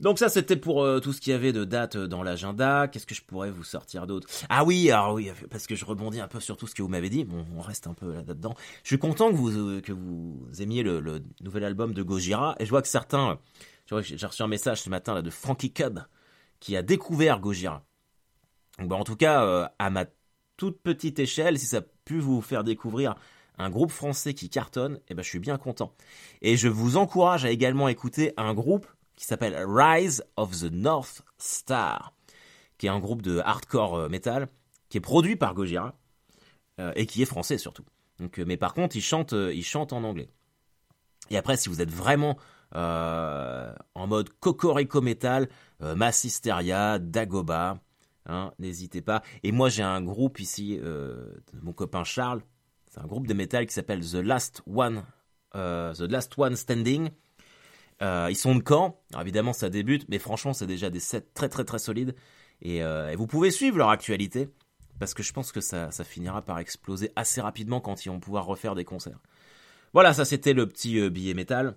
Donc 0.00 0.18
ça, 0.18 0.28
c'était 0.28 0.56
pour 0.56 0.82
euh, 0.82 1.00
tout 1.00 1.12
ce 1.12 1.20
qu'il 1.20 1.32
y 1.32 1.34
avait 1.34 1.52
de 1.52 1.64
date 1.64 1.96
euh, 1.96 2.06
dans 2.06 2.22
l'agenda. 2.22 2.86
Qu'est-ce 2.86 3.06
que 3.06 3.14
je 3.14 3.22
pourrais 3.22 3.50
vous 3.50 3.64
sortir 3.64 4.06
d'autre? 4.06 4.28
Ah 4.48 4.64
oui, 4.64 4.90
alors 4.90 5.14
oui, 5.14 5.30
parce 5.50 5.66
que 5.66 5.74
je 5.74 5.84
rebondis 5.84 6.20
un 6.20 6.28
peu 6.28 6.40
sur 6.40 6.56
tout 6.56 6.66
ce 6.66 6.74
que 6.74 6.82
vous 6.82 6.88
m'avez 6.88 7.10
dit. 7.10 7.24
Bon, 7.24 7.44
on 7.56 7.60
reste 7.60 7.86
un 7.86 7.94
peu 7.94 8.12
là-dedans. 8.12 8.54
Je 8.84 8.88
suis 8.88 8.98
content 8.98 9.30
que 9.30 9.36
vous 9.36 9.50
euh, 9.50 9.80
que 9.80 9.92
vous 9.92 10.48
aimiez 10.60 10.82
le, 10.82 11.22
nouvel 11.40 11.64
album 11.64 11.94
de 11.94 12.02
Gojira. 12.02 12.54
Et 12.60 12.64
je 12.64 12.70
vois 12.70 12.82
que 12.82 12.88
certains... 12.88 13.38
J'ai 13.86 14.26
reçu 14.26 14.42
un 14.42 14.48
message 14.48 14.82
ce 14.82 14.90
matin 14.90 15.14
là, 15.14 15.22
de 15.22 15.30
Frankie 15.30 15.72
Cub 15.72 16.00
qui 16.60 16.76
a 16.76 16.82
découvert 16.82 17.40
Gojira. 17.40 17.82
Donc, 18.78 18.88
bah, 18.88 18.96
en 18.96 19.04
tout 19.04 19.16
cas, 19.16 19.72
à 19.78 19.90
ma 19.90 20.04
toute 20.58 20.82
petite 20.82 21.18
échelle, 21.18 21.58
si 21.58 21.64
ça 21.64 21.78
a 21.78 21.82
pu 22.04 22.18
vous 22.18 22.42
faire 22.42 22.64
découvrir 22.64 23.14
un 23.56 23.70
groupe 23.70 23.90
français 23.90 24.34
qui 24.34 24.50
cartonne, 24.50 25.00
eh 25.08 25.14
ben, 25.14 25.22
je 25.22 25.28
suis 25.28 25.38
bien 25.38 25.56
content. 25.56 25.94
Et 26.42 26.56
je 26.56 26.68
vous 26.68 26.98
encourage 26.98 27.46
à 27.46 27.50
également 27.50 27.88
écouter 27.88 28.34
un 28.36 28.52
groupe 28.52 28.86
qui 29.18 29.24
s'appelle 29.24 29.56
Rise 29.66 30.24
of 30.36 30.56
the 30.60 30.70
North 30.70 31.22
Star, 31.38 32.14
qui 32.78 32.86
est 32.86 32.88
un 32.88 33.00
groupe 33.00 33.20
de 33.20 33.40
hardcore 33.40 33.96
euh, 33.96 34.08
metal, 34.08 34.46
qui 34.88 34.98
est 34.98 35.00
produit 35.00 35.34
par 35.34 35.54
Gojira, 35.54 35.98
euh, 36.78 36.92
et 36.94 37.04
qui 37.04 37.20
est 37.20 37.26
français 37.26 37.58
surtout. 37.58 37.84
Donc, 38.20 38.38
mais 38.38 38.56
par 38.56 38.74
contre, 38.74 38.94
ils 38.94 39.02
chantent, 39.02 39.32
ils 39.32 39.64
chantent 39.64 39.92
en 39.92 40.04
anglais. 40.04 40.30
Et 41.30 41.36
après, 41.36 41.56
si 41.56 41.68
vous 41.68 41.82
êtes 41.82 41.90
vraiment 41.90 42.38
en 42.72 44.06
mode 44.06 44.28
cocorico 44.40 45.00
metal, 45.00 45.48
Massisteria, 45.80 46.98
Dagoba, 46.98 47.80
hein, 48.26 48.52
n'hésitez 48.58 49.00
pas. 49.00 49.22
Et 49.42 49.52
moi, 49.52 49.68
j'ai 49.68 49.82
un 49.82 50.02
groupe 50.02 50.38
ici, 50.38 50.80
mon 51.62 51.72
copain 51.72 52.04
Charles, 52.04 52.42
c'est 52.90 53.00
un 53.00 53.06
groupe 53.06 53.26
de 53.26 53.34
métal 53.34 53.66
qui 53.66 53.74
s'appelle 53.74 54.04
The 54.04 54.16
Last 54.16 54.62
One, 54.66 55.04
The 55.52 56.00
Last 56.00 56.36
One 56.36 56.56
Standing. 56.56 57.10
Ils 58.00 58.36
sont 58.36 58.54
de 58.54 58.62
camp, 58.62 59.00
évidemment 59.20 59.52
ça 59.52 59.70
débute, 59.70 60.06
mais 60.08 60.18
franchement 60.18 60.52
c'est 60.52 60.66
déjà 60.66 60.90
des 60.90 61.00
sets 61.00 61.28
très 61.34 61.48
très 61.48 61.64
très 61.64 61.78
solides. 61.78 62.14
Et, 62.60 62.78
et, 62.78 63.16
vous 63.16 63.26
pouvez 63.26 63.50
suivre 63.50 63.78
leur 63.78 63.90
actualité, 63.90 64.48
parce 64.98 65.14
que 65.14 65.22
je 65.22 65.32
pense 65.32 65.52
que 65.52 65.60
ça, 65.60 65.90
finira 66.04 66.42
par 66.42 66.58
exploser 66.58 67.12
assez 67.16 67.40
rapidement 67.40 67.80
quand 67.80 68.04
ils 68.04 68.08
vont 68.08 68.20
pouvoir 68.20 68.46
refaire 68.46 68.74
des 68.74 68.84
concerts. 68.84 69.20
Voilà, 69.92 70.12
ça 70.12 70.24
c'était 70.24 70.52
le 70.52 70.68
petit 70.68 70.98
euh, 70.98 71.08
billet 71.08 71.34
métal. 71.34 71.76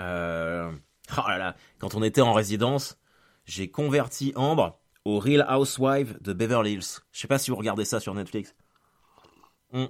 Euh, 0.00 0.72
oh 1.16 1.28
là 1.28 1.38
là, 1.38 1.56
quand 1.78 1.94
on 1.94 2.02
était 2.02 2.20
en 2.20 2.32
résidence, 2.32 2.98
j'ai 3.44 3.70
converti 3.70 4.32
Ambre 4.36 4.80
au 5.04 5.18
Real 5.18 5.46
Housewife 5.48 6.20
de 6.22 6.32
Beverly 6.32 6.74
Hills. 6.74 7.00
Je 7.12 7.20
sais 7.20 7.28
pas 7.28 7.38
si 7.38 7.50
vous 7.50 7.56
regardez 7.56 7.84
ça 7.84 8.00
sur 8.00 8.14
Netflix. 8.14 8.54
Hum. 9.72 9.88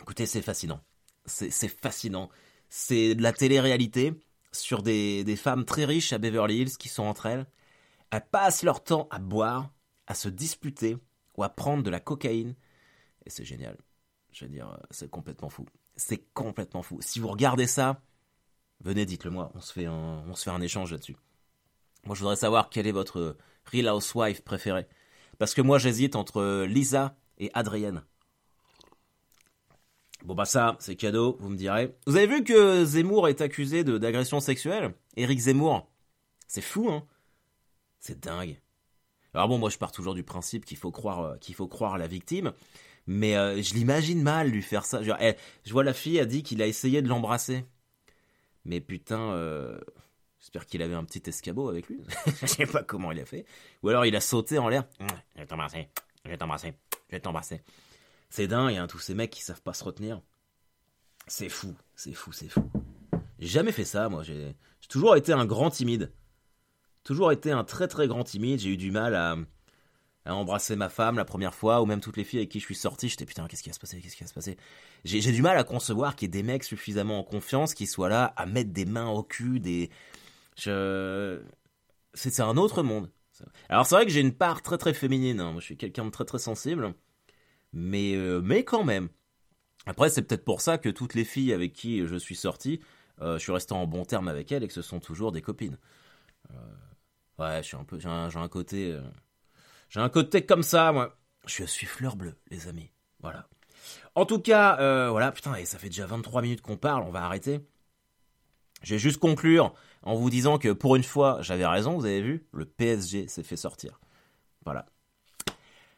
Écoutez, 0.00 0.26
c'est 0.26 0.42
fascinant. 0.42 0.80
C'est 1.26 1.68
fascinant. 1.68 2.30
C'est 2.70 3.14
de 3.14 3.22
la 3.22 3.32
télé-réalité 3.32 4.14
sur 4.52 4.82
des, 4.82 5.24
des 5.24 5.36
femmes 5.36 5.64
très 5.64 5.84
riches 5.84 6.12
à 6.12 6.18
Beverly 6.18 6.60
Hills 6.60 6.76
qui 6.78 6.88
sont 6.88 7.02
entre 7.02 7.26
elles. 7.26 7.46
Elles 8.10 8.26
passent 8.30 8.62
leur 8.62 8.82
temps 8.82 9.06
à 9.10 9.18
boire, 9.18 9.70
à 10.06 10.14
se 10.14 10.28
disputer 10.28 10.96
ou 11.36 11.42
à 11.42 11.48
prendre 11.48 11.82
de 11.82 11.90
la 11.90 12.00
cocaïne. 12.00 12.54
Et 13.26 13.30
c'est 13.30 13.44
génial. 13.44 13.76
Je 14.32 14.44
veux 14.44 14.50
dire, 14.50 14.78
c'est 14.90 15.10
complètement 15.10 15.50
fou. 15.50 15.66
C'est 15.96 16.32
complètement 16.32 16.82
fou. 16.82 16.98
Si 17.00 17.20
vous 17.20 17.28
regardez 17.28 17.66
ça, 17.66 18.00
venez, 18.80 19.04
dites-le 19.04 19.30
moi. 19.30 19.50
On 19.54 19.60
se 19.60 19.72
fait 19.72 19.86
un, 19.86 20.24
on 20.26 20.34
se 20.34 20.44
fait 20.44 20.50
un 20.50 20.60
échange 20.60 20.92
là-dessus. 20.92 21.16
Moi, 22.04 22.14
je 22.14 22.20
voudrais 22.20 22.36
savoir 22.36 22.70
quel 22.70 22.86
est 22.86 22.92
votre 22.92 23.36
Real 23.70 23.88
Housewife 23.88 24.42
préféré. 24.42 24.86
Parce 25.38 25.54
que 25.54 25.62
moi, 25.62 25.78
j'hésite 25.78 26.16
entre 26.16 26.64
Lisa 26.64 27.16
et 27.38 27.50
Adrienne. 27.54 28.02
Bon 30.24 30.34
bah 30.34 30.44
ça, 30.44 30.76
c'est 30.80 30.96
cadeau, 30.96 31.38
vous 31.40 31.48
me 31.48 31.56
direz. 31.56 31.94
Vous 32.06 32.16
avez 32.16 32.26
vu 32.26 32.44
que 32.44 32.84
Zemmour 32.84 33.28
est 33.28 33.40
accusé 33.40 33.84
d'agression 33.84 34.40
sexuelle? 34.40 34.94
Éric 35.16 35.38
Zemmour. 35.38 35.88
C'est 36.46 36.60
fou, 36.60 36.90
hein 36.90 37.06
C'est 38.00 38.20
dingue. 38.20 38.60
Alors 39.32 39.48
bon, 39.48 39.58
moi 39.58 39.70
je 39.70 39.78
pars 39.78 39.92
toujours 39.92 40.14
du 40.14 40.22
principe 40.22 40.64
qu'il 40.64 40.76
faut 40.76 40.90
croire 40.90 41.20
euh, 41.20 41.36
qu'il 41.38 41.54
faut 41.54 41.68
croire 41.68 41.96
la 41.96 42.06
victime, 42.06 42.52
mais 43.06 43.36
euh, 43.36 43.62
je 43.62 43.74
l'imagine 43.74 44.22
mal 44.22 44.48
lui 44.48 44.62
faire 44.62 44.84
ça. 44.84 45.00
Eh, 45.20 45.34
je 45.64 45.72
vois 45.72 45.84
la 45.84 45.94
fille 45.94 46.18
a 46.20 46.26
dit 46.26 46.42
qu'il 46.42 46.60
a 46.62 46.66
essayé 46.66 47.00
de 47.00 47.08
l'embrasser. 47.08 47.64
Mais 48.66 48.80
putain, 48.80 49.30
euh, 49.30 49.78
j'espère 50.38 50.66
qu'il 50.66 50.82
avait 50.82 50.94
un 50.94 51.04
petit 51.04 51.22
escabeau 51.26 51.68
avec 51.70 51.88
lui. 51.88 52.02
je 52.42 52.46
sais 52.46 52.66
pas 52.66 52.82
comment 52.82 53.12
il 53.12 53.20
a 53.20 53.24
fait. 53.24 53.46
Ou 53.82 53.88
alors 53.88 54.04
il 54.04 54.14
a 54.16 54.20
sauté 54.20 54.58
en 54.58 54.68
l'air. 54.68 54.84
Je 55.34 55.40
vais 55.40 55.46
t'embrasser, 55.46 55.88
je 56.24 56.30
vais 56.30 56.36
t'embrasser, 56.36 56.74
je 57.08 57.16
vais 57.16 57.20
t'embrasser. 57.20 57.62
C'est 58.30 58.46
dingue, 58.46 58.76
hein, 58.76 58.86
tous 58.86 58.98
ces 58.98 59.14
mecs 59.14 59.30
qui 59.30 59.42
savent 59.42 59.62
pas 59.62 59.74
se 59.74 59.84
retenir. 59.84 60.22
C'est 61.26 61.48
fou, 61.48 61.74
c'est 61.94 62.14
fou, 62.14 62.32
c'est 62.32 62.48
fou. 62.48 62.70
J'ai 63.38 63.48
jamais 63.48 63.72
fait 63.72 63.84
ça, 63.84 64.08
moi. 64.08 64.22
J'ai 64.22 64.56
toujours 64.88 65.16
été 65.16 65.32
un 65.32 65.46
grand 65.46 65.70
timide. 65.70 66.12
Toujours 67.04 67.32
été 67.32 67.50
un 67.50 67.64
très 67.64 67.88
très 67.88 68.06
grand 68.08 68.24
timide. 68.24 68.60
J'ai 68.60 68.70
eu 68.70 68.76
du 68.76 68.90
mal 68.90 69.14
à, 69.14 69.36
à 70.24 70.34
embrasser 70.34 70.76
ma 70.76 70.88
femme 70.88 71.16
la 71.16 71.24
première 71.24 71.54
fois, 71.54 71.80
ou 71.80 71.86
même 71.86 72.00
toutes 72.00 72.16
les 72.16 72.24
filles 72.24 72.40
avec 72.40 72.50
qui 72.50 72.60
je 72.60 72.64
suis 72.64 72.74
sorti, 72.74 73.08
j'étais 73.08 73.24
putain, 73.24 73.46
qu'est-ce 73.48 73.62
qui 73.62 73.70
va 73.70 73.74
se 73.74 73.80
passer, 73.80 74.00
qu'est-ce 74.00 74.16
qui 74.16 74.22
va 74.22 74.28
se 74.28 74.34
passer? 74.34 74.56
J'ai 75.04 75.32
du 75.32 75.42
mal 75.42 75.56
à 75.56 75.64
concevoir 75.64 76.14
qu'il 76.14 76.26
y 76.26 76.28
ait 76.28 76.42
des 76.42 76.42
mecs 76.42 76.64
suffisamment 76.64 77.18
en 77.20 77.24
confiance 77.24 77.74
qui 77.74 77.86
soient 77.86 78.08
là 78.08 78.32
à 78.36 78.46
mettre 78.46 78.70
des 78.70 78.84
mains 78.84 79.08
au 79.08 79.22
cul, 79.22 79.60
des. 79.60 79.90
Je. 80.56 81.40
C'est 82.14 82.40
un 82.40 82.56
autre 82.56 82.82
monde. 82.82 83.10
Alors 83.70 83.86
c'est 83.86 83.94
vrai 83.94 84.04
que 84.04 84.12
j'ai 84.12 84.20
une 84.20 84.34
part 84.34 84.60
très 84.60 84.76
très 84.76 84.92
féminine, 84.92 85.40
hein. 85.40 85.52
moi 85.52 85.60
je 85.60 85.66
suis 85.66 85.76
quelqu'un 85.78 86.04
de 86.04 86.10
très 86.10 86.26
très 86.26 86.38
sensible, 86.38 86.92
mais, 87.72 88.14
euh, 88.14 88.40
mais 88.42 88.64
quand 88.64 88.84
même. 88.84 89.08
Après 89.86 90.10
c'est 90.10 90.22
peut-être 90.22 90.44
pour 90.44 90.60
ça 90.60 90.78
que 90.78 90.88
toutes 90.88 91.14
les 91.14 91.24
filles 91.24 91.52
avec 91.52 91.72
qui 91.72 92.06
je 92.06 92.16
suis 92.16 92.36
sorti, 92.36 92.80
euh, 93.20 93.34
je 93.38 93.42
suis 93.42 93.52
resté 93.52 93.74
en 93.74 93.86
bon 93.86 94.04
terme 94.04 94.28
avec 94.28 94.52
elles 94.52 94.62
et 94.62 94.68
que 94.68 94.74
ce 94.74 94.82
sont 94.82 95.00
toujours 95.00 95.32
des 95.32 95.42
copines. 95.42 95.78
Euh, 96.50 96.54
ouais, 97.38 97.62
je 97.62 97.68
suis 97.68 97.76
un 97.76 97.84
peu, 97.84 97.98
j'ai 97.98 98.08
un, 98.08 98.48
côté 98.48 98.98
j'ai 99.88 100.00
un 100.00 100.08
côté 100.08 100.44
comme 100.44 100.62
ça, 100.62 100.92
moi. 100.92 101.16
Je 101.46 101.64
suis 101.64 101.86
fleur 101.86 102.16
bleue, 102.16 102.36
les 102.50 102.68
amis. 102.68 102.90
Voilà. 103.20 103.48
En 104.14 104.26
tout 104.26 104.40
cas, 104.40 105.08
voilà, 105.10 105.32
putain, 105.32 105.54
et 105.54 105.64
ça 105.64 105.78
fait 105.78 105.88
déjà 105.88 106.06
23 106.06 106.42
minutes 106.42 106.60
qu'on 106.60 106.76
parle, 106.76 107.02
on 107.02 107.10
va 107.10 107.24
arrêter. 107.24 107.60
Je 108.82 108.94
vais 108.94 108.98
juste 108.98 109.18
conclure 109.18 109.74
en 110.02 110.14
vous 110.14 110.30
disant 110.30 110.58
que 110.58 110.72
pour 110.72 110.96
une 110.96 111.02
fois, 111.02 111.38
j'avais 111.40 111.66
raison, 111.66 111.96
vous 111.96 112.06
avez 112.06 112.22
vu, 112.22 112.46
le 112.52 112.64
PSG 112.64 113.28
s'est 113.28 113.42
fait 113.42 113.56
sortir. 113.56 114.00
Voilà. 114.64 114.86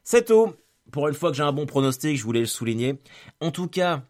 C'est 0.02 0.26
tout. 0.26 0.54
Pour 0.90 1.08
une 1.08 1.14
fois 1.14 1.30
que 1.30 1.36
j'ai 1.36 1.42
un 1.42 1.52
bon 1.52 1.66
pronostic, 1.66 2.16
je 2.16 2.24
voulais 2.24 2.40
le 2.40 2.46
souligner. 2.46 3.00
En 3.40 3.50
tout 3.50 3.68
cas, 3.68 4.04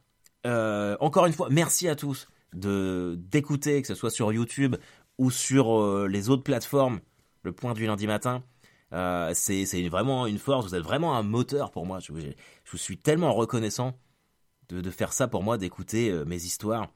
euh, 0.47 0.97
encore 1.01 1.27
une 1.27 1.33
fois, 1.33 1.49
merci 1.51 1.89
à 1.89 1.95
tous 1.95 2.29
de 2.55 3.19
d'écouter, 3.19 3.81
que 3.83 3.89
ce 3.89 3.95
soit 3.95 4.11
sur 4.11 4.33
YouTube 4.33 4.77
ou 5.19 5.31
sur 5.31 5.81
euh, 5.81 6.09
les 6.09 6.31
autres 6.31 6.43
plateformes, 6.43 7.01
le 7.43 7.53
point 7.53 7.75
du 7.75 7.87
lundi 7.87 8.07
matin. 8.07 8.43
Euh, 8.93 9.33
c'est 9.35 9.89
vraiment 9.89 10.27
une 10.27 10.39
force, 10.39 10.67
vous 10.67 10.75
êtes 10.75 10.83
vraiment 10.83 11.17
un 11.17 11.23
moteur 11.23 11.71
pour 11.71 11.87
moi. 11.87 11.99
Je, 12.01 12.13
vous 12.13 12.79
suis 12.79 12.99
tellement 12.99 13.33
reconnaissant 13.33 13.99
de, 14.69 14.91
faire 14.91 15.13
ça 15.13 15.29
pour 15.29 15.43
moi, 15.43 15.59
d'écouter 15.59 16.11
euh, 16.11 16.25
mes 16.25 16.45
histoires. 16.45 16.89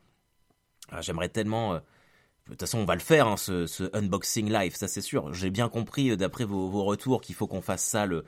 Ah, 0.90 1.00
j'aimerais 1.00 1.28
tellement... 1.28 1.74
De 1.74 2.52
toute 2.52 2.60
façon, 2.60 2.78
on 2.78 2.84
va 2.84 2.94
le 2.94 3.00
faire, 3.00 3.26
hein, 3.26 3.36
ce, 3.36 3.90
unboxing 3.96 4.52
live, 4.52 4.76
ça 4.76 4.86
c'est 4.86 5.00
sûr. 5.00 5.34
J'ai 5.34 5.50
bien 5.50 5.68
compris, 5.68 6.16
d'après 6.16 6.44
vos, 6.44 6.84
retours, 6.84 7.20
qu'il 7.20 7.34
faut 7.34 7.48
qu'on 7.48 7.60
fasse 7.60 7.84
ça 7.84 8.06
le, 8.06 8.24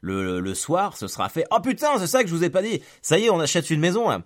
le, 0.00 0.54
soir. 0.54 0.96
Ce 0.96 1.08
sera 1.08 1.28
fait. 1.28 1.44
Oh 1.50 1.60
putain, 1.60 1.98
c'est 1.98 2.06
ça 2.06 2.22
que 2.22 2.28
je 2.28 2.34
vous 2.34 2.44
ai 2.44 2.50
pas 2.50 2.62
dit. 2.62 2.82
Ça 3.02 3.18
y 3.18 3.24
est, 3.24 3.30
on 3.30 3.40
achète 3.40 3.70
une 3.70 3.80
maison. 3.80 4.22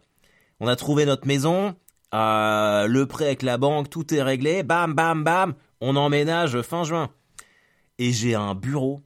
On 0.61 0.69
a 0.69 0.77
trouvé 0.77 1.07
notre 1.07 1.27
maison. 1.27 1.75
le 2.13 3.05
prêt 3.05 3.27
avec 3.27 3.43
la 3.43 3.59
banque, 3.59 3.91
tout 3.91 4.15
est 4.15 4.23
réglé. 4.23 4.63
Bam, 4.63 4.95
bam, 4.95 5.25
bam. 5.25 5.55
On 5.81 5.97
emménage 5.97 6.63
fin 6.63 6.85
juin 6.85 7.11
et 7.99 8.13
j'ai 8.13 8.35
un 8.35 8.55
bureau. 8.55 9.01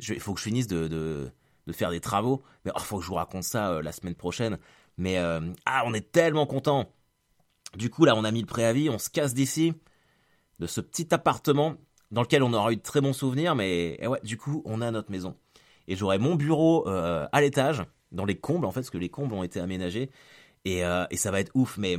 Il 0.00 0.20
faut 0.20 0.34
que 0.34 0.40
je 0.40 0.44
finisse 0.44 0.66
de, 0.66 1.30
faire 1.70 1.90
des 1.90 2.00
travaux. 2.00 2.42
Mais 2.64 2.72
il 2.74 2.78
oh, 2.78 2.80
faut 2.80 2.98
que 2.98 3.04
je 3.04 3.08
vous 3.08 3.14
raconte 3.14 3.44
ça 3.44 3.70
euh, 3.70 3.82
la 3.82 3.92
semaine 3.92 4.14
prochaine. 4.14 4.58
Mais 4.98 5.18
euh, 5.18 5.40
ah, 5.64 5.84
on 5.86 5.94
est 5.94 6.12
tellement 6.12 6.46
content. 6.46 6.92
Du 7.76 7.88
coup, 7.88 8.04
là, 8.04 8.16
on 8.16 8.24
a 8.24 8.30
mis 8.30 8.40
le 8.40 8.46
préavis, 8.46 8.90
on 8.90 8.98
se 8.98 9.08
casse 9.08 9.32
d'ici, 9.32 9.72
de 10.58 10.66
ce 10.66 10.80
petit 10.80 11.14
appartement 11.14 11.76
dans 12.10 12.20
lequel 12.20 12.42
on 12.42 12.52
aura 12.52 12.72
eu 12.72 12.76
de 12.76 12.82
très 12.82 13.00
bons 13.00 13.12
souvenirs. 13.12 13.54
Mais 13.54 13.96
eh 14.00 14.06
ouais, 14.08 14.20
du 14.24 14.36
coup, 14.36 14.62
on 14.64 14.80
a 14.80 14.90
notre 14.90 15.10
maison. 15.10 15.36
Et 15.88 15.96
j'aurai 15.96 16.18
mon 16.18 16.34
bureau 16.34 16.88
euh, 16.88 17.26
à 17.32 17.40
l'étage, 17.40 17.84
dans 18.10 18.24
les 18.24 18.36
combles, 18.36 18.66
en 18.66 18.70
fait, 18.70 18.80
parce 18.80 18.90
que 18.90 18.98
les 18.98 19.08
combles 19.08 19.34
ont 19.34 19.42
été 19.42 19.60
aménagés. 19.60 20.10
Et, 20.64 20.82
et 21.10 21.16
ça 21.16 21.32
va 21.32 21.40
être 21.40 21.50
ouf, 21.54 21.76
mais 21.76 21.98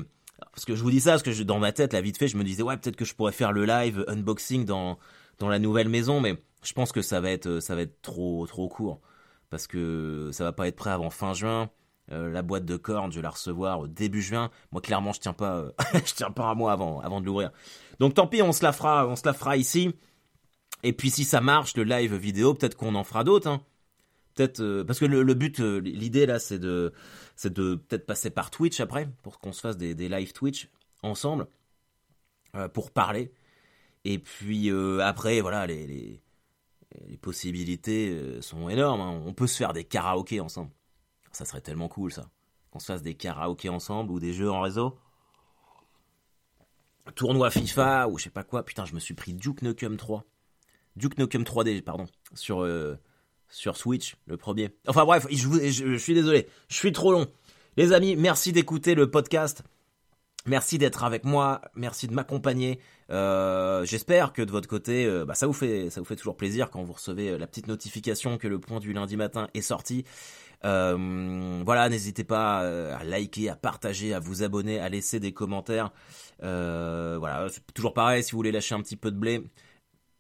parce 0.52 0.66
que 0.66 0.76
je 0.76 0.84
vous 0.84 0.92
dis 0.92 1.02
ça, 1.02 1.12
parce 1.12 1.24
que 1.24 1.44
dans 1.44 1.60
ma 1.60 1.72
tête, 1.72 1.94
là, 1.94 2.02
vite 2.02 2.18
fait, 2.18 2.28
je 2.28 2.38
me 2.38 2.44
disais, 2.44 2.64
ouais, 2.64 2.78
peut-être 2.78 2.96
que 2.96 3.06
je 3.06 3.14
pourrais 3.14 3.32
faire 3.32 3.52
le 3.52 3.66
live 3.66 4.06
unboxing 4.08 4.66
dans, 4.66 4.98
dans 5.40 5.50
la 5.50 5.60
nouvelle 5.60 5.90
maison, 5.90 6.22
mais 6.22 6.38
je 6.64 6.74
pense 6.74 6.92
que 6.92 7.02
ça 7.02 7.20
va 7.22 7.32
être, 7.32 7.60
ça 7.60 7.76
va 7.76 7.82
être 7.82 8.02
trop, 8.02 8.46
trop 8.48 8.68
court. 8.68 9.02
Parce 9.50 9.68
que 9.68 10.30
ça 10.32 10.44
va 10.44 10.52
pas 10.52 10.68
être 10.68 10.76
prêt 10.76 10.90
avant 10.90 11.10
fin 11.10 11.34
juin. 11.34 11.70
Euh, 12.12 12.30
la 12.30 12.42
boîte 12.42 12.66
de 12.66 12.76
cornes, 12.76 13.12
je 13.12 13.18
vais 13.18 13.22
la 13.22 13.30
recevoir 13.30 13.80
au 13.80 13.88
début 13.88 14.22
juin. 14.22 14.50
Moi, 14.72 14.82
clairement, 14.82 15.14
je 15.14 15.20
tiens 15.20 15.34
pas, 15.34 15.58
euh, 15.58 15.72
je 15.94 16.14
tiens 16.14 16.32
pas 16.32 16.46
un 16.46 16.56
mois 16.56 16.74
avant, 16.74 17.00
avant 17.02 17.22
de 17.22 17.26
l'ouvrir. 17.26 17.52
Donc, 18.00 18.16
tant 18.16 18.28
pis, 18.28 18.42
on 18.42 18.52
se 18.52 18.64
la 18.64 18.74
fera, 18.74 19.08
on 19.08 19.16
se 19.16 19.26
la 19.26 19.34
fera 19.34 19.56
ici. 19.56 19.94
Et 20.84 20.92
puis, 20.92 21.10
si 21.10 21.24
ça 21.24 21.40
marche, 21.40 21.78
le 21.78 21.84
live 21.84 22.16
vidéo, 22.16 22.54
peut-être 22.54 22.76
qu'on 22.76 22.96
en 22.96 23.04
fera 23.04 23.24
d'autres. 23.24 23.48
Hein. 23.48 23.62
Peut-être 24.36 24.62
euh, 24.62 24.84
parce 24.84 25.00
que 25.00 25.06
le, 25.06 25.34
but, 25.34 25.60
l'idée 25.60 26.26
là, 26.26 26.40
c'est 26.40 26.60
de, 26.60 26.94
c'est 27.36 27.54
de 27.54 27.76
peut-être 27.76 28.06
passer 28.06 28.30
par 28.30 28.52
Twitch 28.52 28.80
après 28.80 29.08
pour 29.22 29.40
qu'on 29.40 29.52
se 29.52 29.62
fasse 29.62 29.78
des, 29.78 29.96
des 29.96 30.10
live 30.10 30.34
Twitch 30.34 30.70
ensemble 31.02 31.48
pour 32.74 32.92
parler. 32.92 33.32
Et 34.06 34.20
puis 34.20 34.70
euh, 34.70 35.00
après, 35.00 35.42
voilà, 35.42 35.66
les, 35.66 35.88
les, 35.88 37.18
possibilités 37.18 38.10
euh, 38.10 38.42
sont 38.42 38.70
énormes. 38.70 39.02
Hein. 39.02 39.22
On 39.26 39.34
peut 39.34 39.48
se 39.48 39.58
faire 39.58 39.74
des 39.74 39.84
karaokés 39.84 40.40
ensemble. 40.40 40.72
Ça 41.32 41.46
serait 41.46 41.62
tellement 41.62 41.88
cool, 41.88 42.12
ça. 42.12 42.30
Qu'on 42.72 42.80
se 42.80 42.86
fasse 42.88 43.02
des 43.02 43.16
karaokés 43.16 43.70
ensemble 43.70 44.12
ou 44.12 44.20
des 44.20 44.34
jeux 44.34 44.52
en 44.52 44.62
réseau. 44.62 44.98
Tournoi 47.16 47.50
FIFA 47.50 48.08
ou 48.10 48.18
je 48.18 48.26
sais 48.26 48.30
pas 48.30 48.44
quoi. 48.44 48.64
Putain, 48.66 48.86
je 48.86 48.94
me 48.94 49.00
suis 49.00 49.14
pris 49.14 49.34
Duke 49.34 49.62
Nukem 49.62 49.98
3. 49.98 50.26
Duke 50.96 51.18
Nukem 51.18 51.44
3D, 51.44 51.82
pardon. 51.82 52.06
Sur, 52.34 52.64
euh, 52.64 52.96
sur 53.54 53.78
Switch, 53.78 54.16
le 54.26 54.36
premier. 54.36 54.72
Enfin 54.88 55.06
bref, 55.06 55.28
je, 55.30 55.98
suis 55.98 56.14
désolé. 56.14 56.48
Je 56.70 56.76
suis 56.76 56.92
trop 56.92 57.12
long. 57.12 57.28
Les 57.78 57.94
amis, 57.94 58.16
merci 58.16 58.52
d'écouter 58.52 58.96
le 58.96 59.10
podcast. 59.10 59.64
Merci 60.46 60.78
d'être 60.78 61.04
avec 61.06 61.24
moi, 61.24 61.62
merci 61.76 62.08
de 62.08 62.14
m'accompagner. 62.14 62.80
Euh, 63.12 63.86
j'espère 63.86 64.34
que 64.34 64.42
de 64.42 64.52
votre 64.52 64.68
côté, 64.68 65.06
euh, 65.06 65.24
bah, 65.24 65.36
ça 65.36 65.48
vous 65.48 65.54
fait 65.54 65.90
toujours 66.18 66.36
plaisir 66.36 66.70
quand 66.70 66.84
vous 66.84 66.94
recevez 66.94 67.30
euh, 67.30 67.38
la 67.38 67.48
petite 67.48 67.68
notification 67.68 68.38
que 68.38 68.48
le 68.48 68.60
point 68.60 68.80
du 68.80 68.92
lundi 68.92 69.16
matin 69.16 69.48
est 69.54 69.62
sorti. 69.62 70.04
voilà, 70.64 71.88
n'hésitez 71.90 72.24
pas 72.24 72.60
à 72.96 73.04
liker, 73.04 73.50
à 73.50 73.56
partager, 73.56 74.14
à 74.14 74.20
vous 74.20 74.44
abonner, 74.44 74.80
à 74.80 74.90
laisser 74.90 75.20
des 75.20 75.32
commentaires. 75.32 75.92
voilà, 76.40 77.48
toujours 77.74 77.94
pareil 77.94 78.24
si 78.24 78.32
vous 78.32 78.38
voulez 78.38 78.52
lâcher 78.52 78.76
un 78.76 78.82
petit 78.82 78.98
peu 78.98 79.12
de 79.12 79.18
blé. 79.18 79.44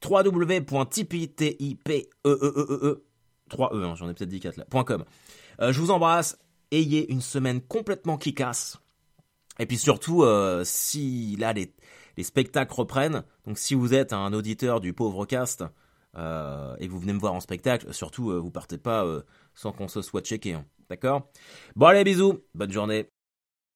www.tipeee, 0.05 1.29
t 1.29 1.57
i 1.59 1.75
p 1.75 2.09
e 2.25 3.03
3 3.53 3.73
e, 3.73 3.83
hein, 3.83 3.95
j'en 3.95 4.09
ai 4.09 4.13
peut-être 4.13 4.29
dit 4.29 4.39
4 4.39 4.57
là. 4.57 4.83
.com. 4.83 5.03
je 5.59 5.79
vous 5.79 5.91
embrasse. 5.91 6.37
Ayez 6.71 7.11
une 7.11 7.21
semaine 7.21 7.61
complètement 7.61 8.17
kickass. 8.17 8.79
Et 9.59 9.67
puis 9.67 9.77
surtout, 9.77 10.25
si 10.63 11.35
là 11.37 11.53
les 11.53 11.73
les 12.17 12.23
spectacles 12.23 12.73
reprennent. 12.73 13.23
Donc 13.45 13.57
si 13.57 13.73
vous 13.73 13.93
êtes 13.93 14.13
un 14.13 14.33
auditeur 14.33 14.79
du 14.79 14.93
pauvre 14.93 15.25
cast 15.25 15.63
euh, 16.15 16.75
et 16.79 16.87
vous 16.87 16.99
venez 16.99 17.13
me 17.13 17.19
voir 17.19 17.33
en 17.33 17.39
spectacle, 17.39 17.93
surtout 17.93 18.31
euh, 18.31 18.37
vous 18.37 18.51
partez 18.51 18.77
pas 18.77 19.05
euh, 19.05 19.21
sans 19.53 19.71
qu'on 19.71 19.87
se 19.87 20.01
soit 20.01 20.21
checké. 20.21 20.53
Hein. 20.53 20.65
D'accord? 20.89 21.29
Bon 21.75 21.87
allez 21.87 22.03
bisous, 22.03 22.39
bonne 22.53 22.71
journée. 22.71 23.12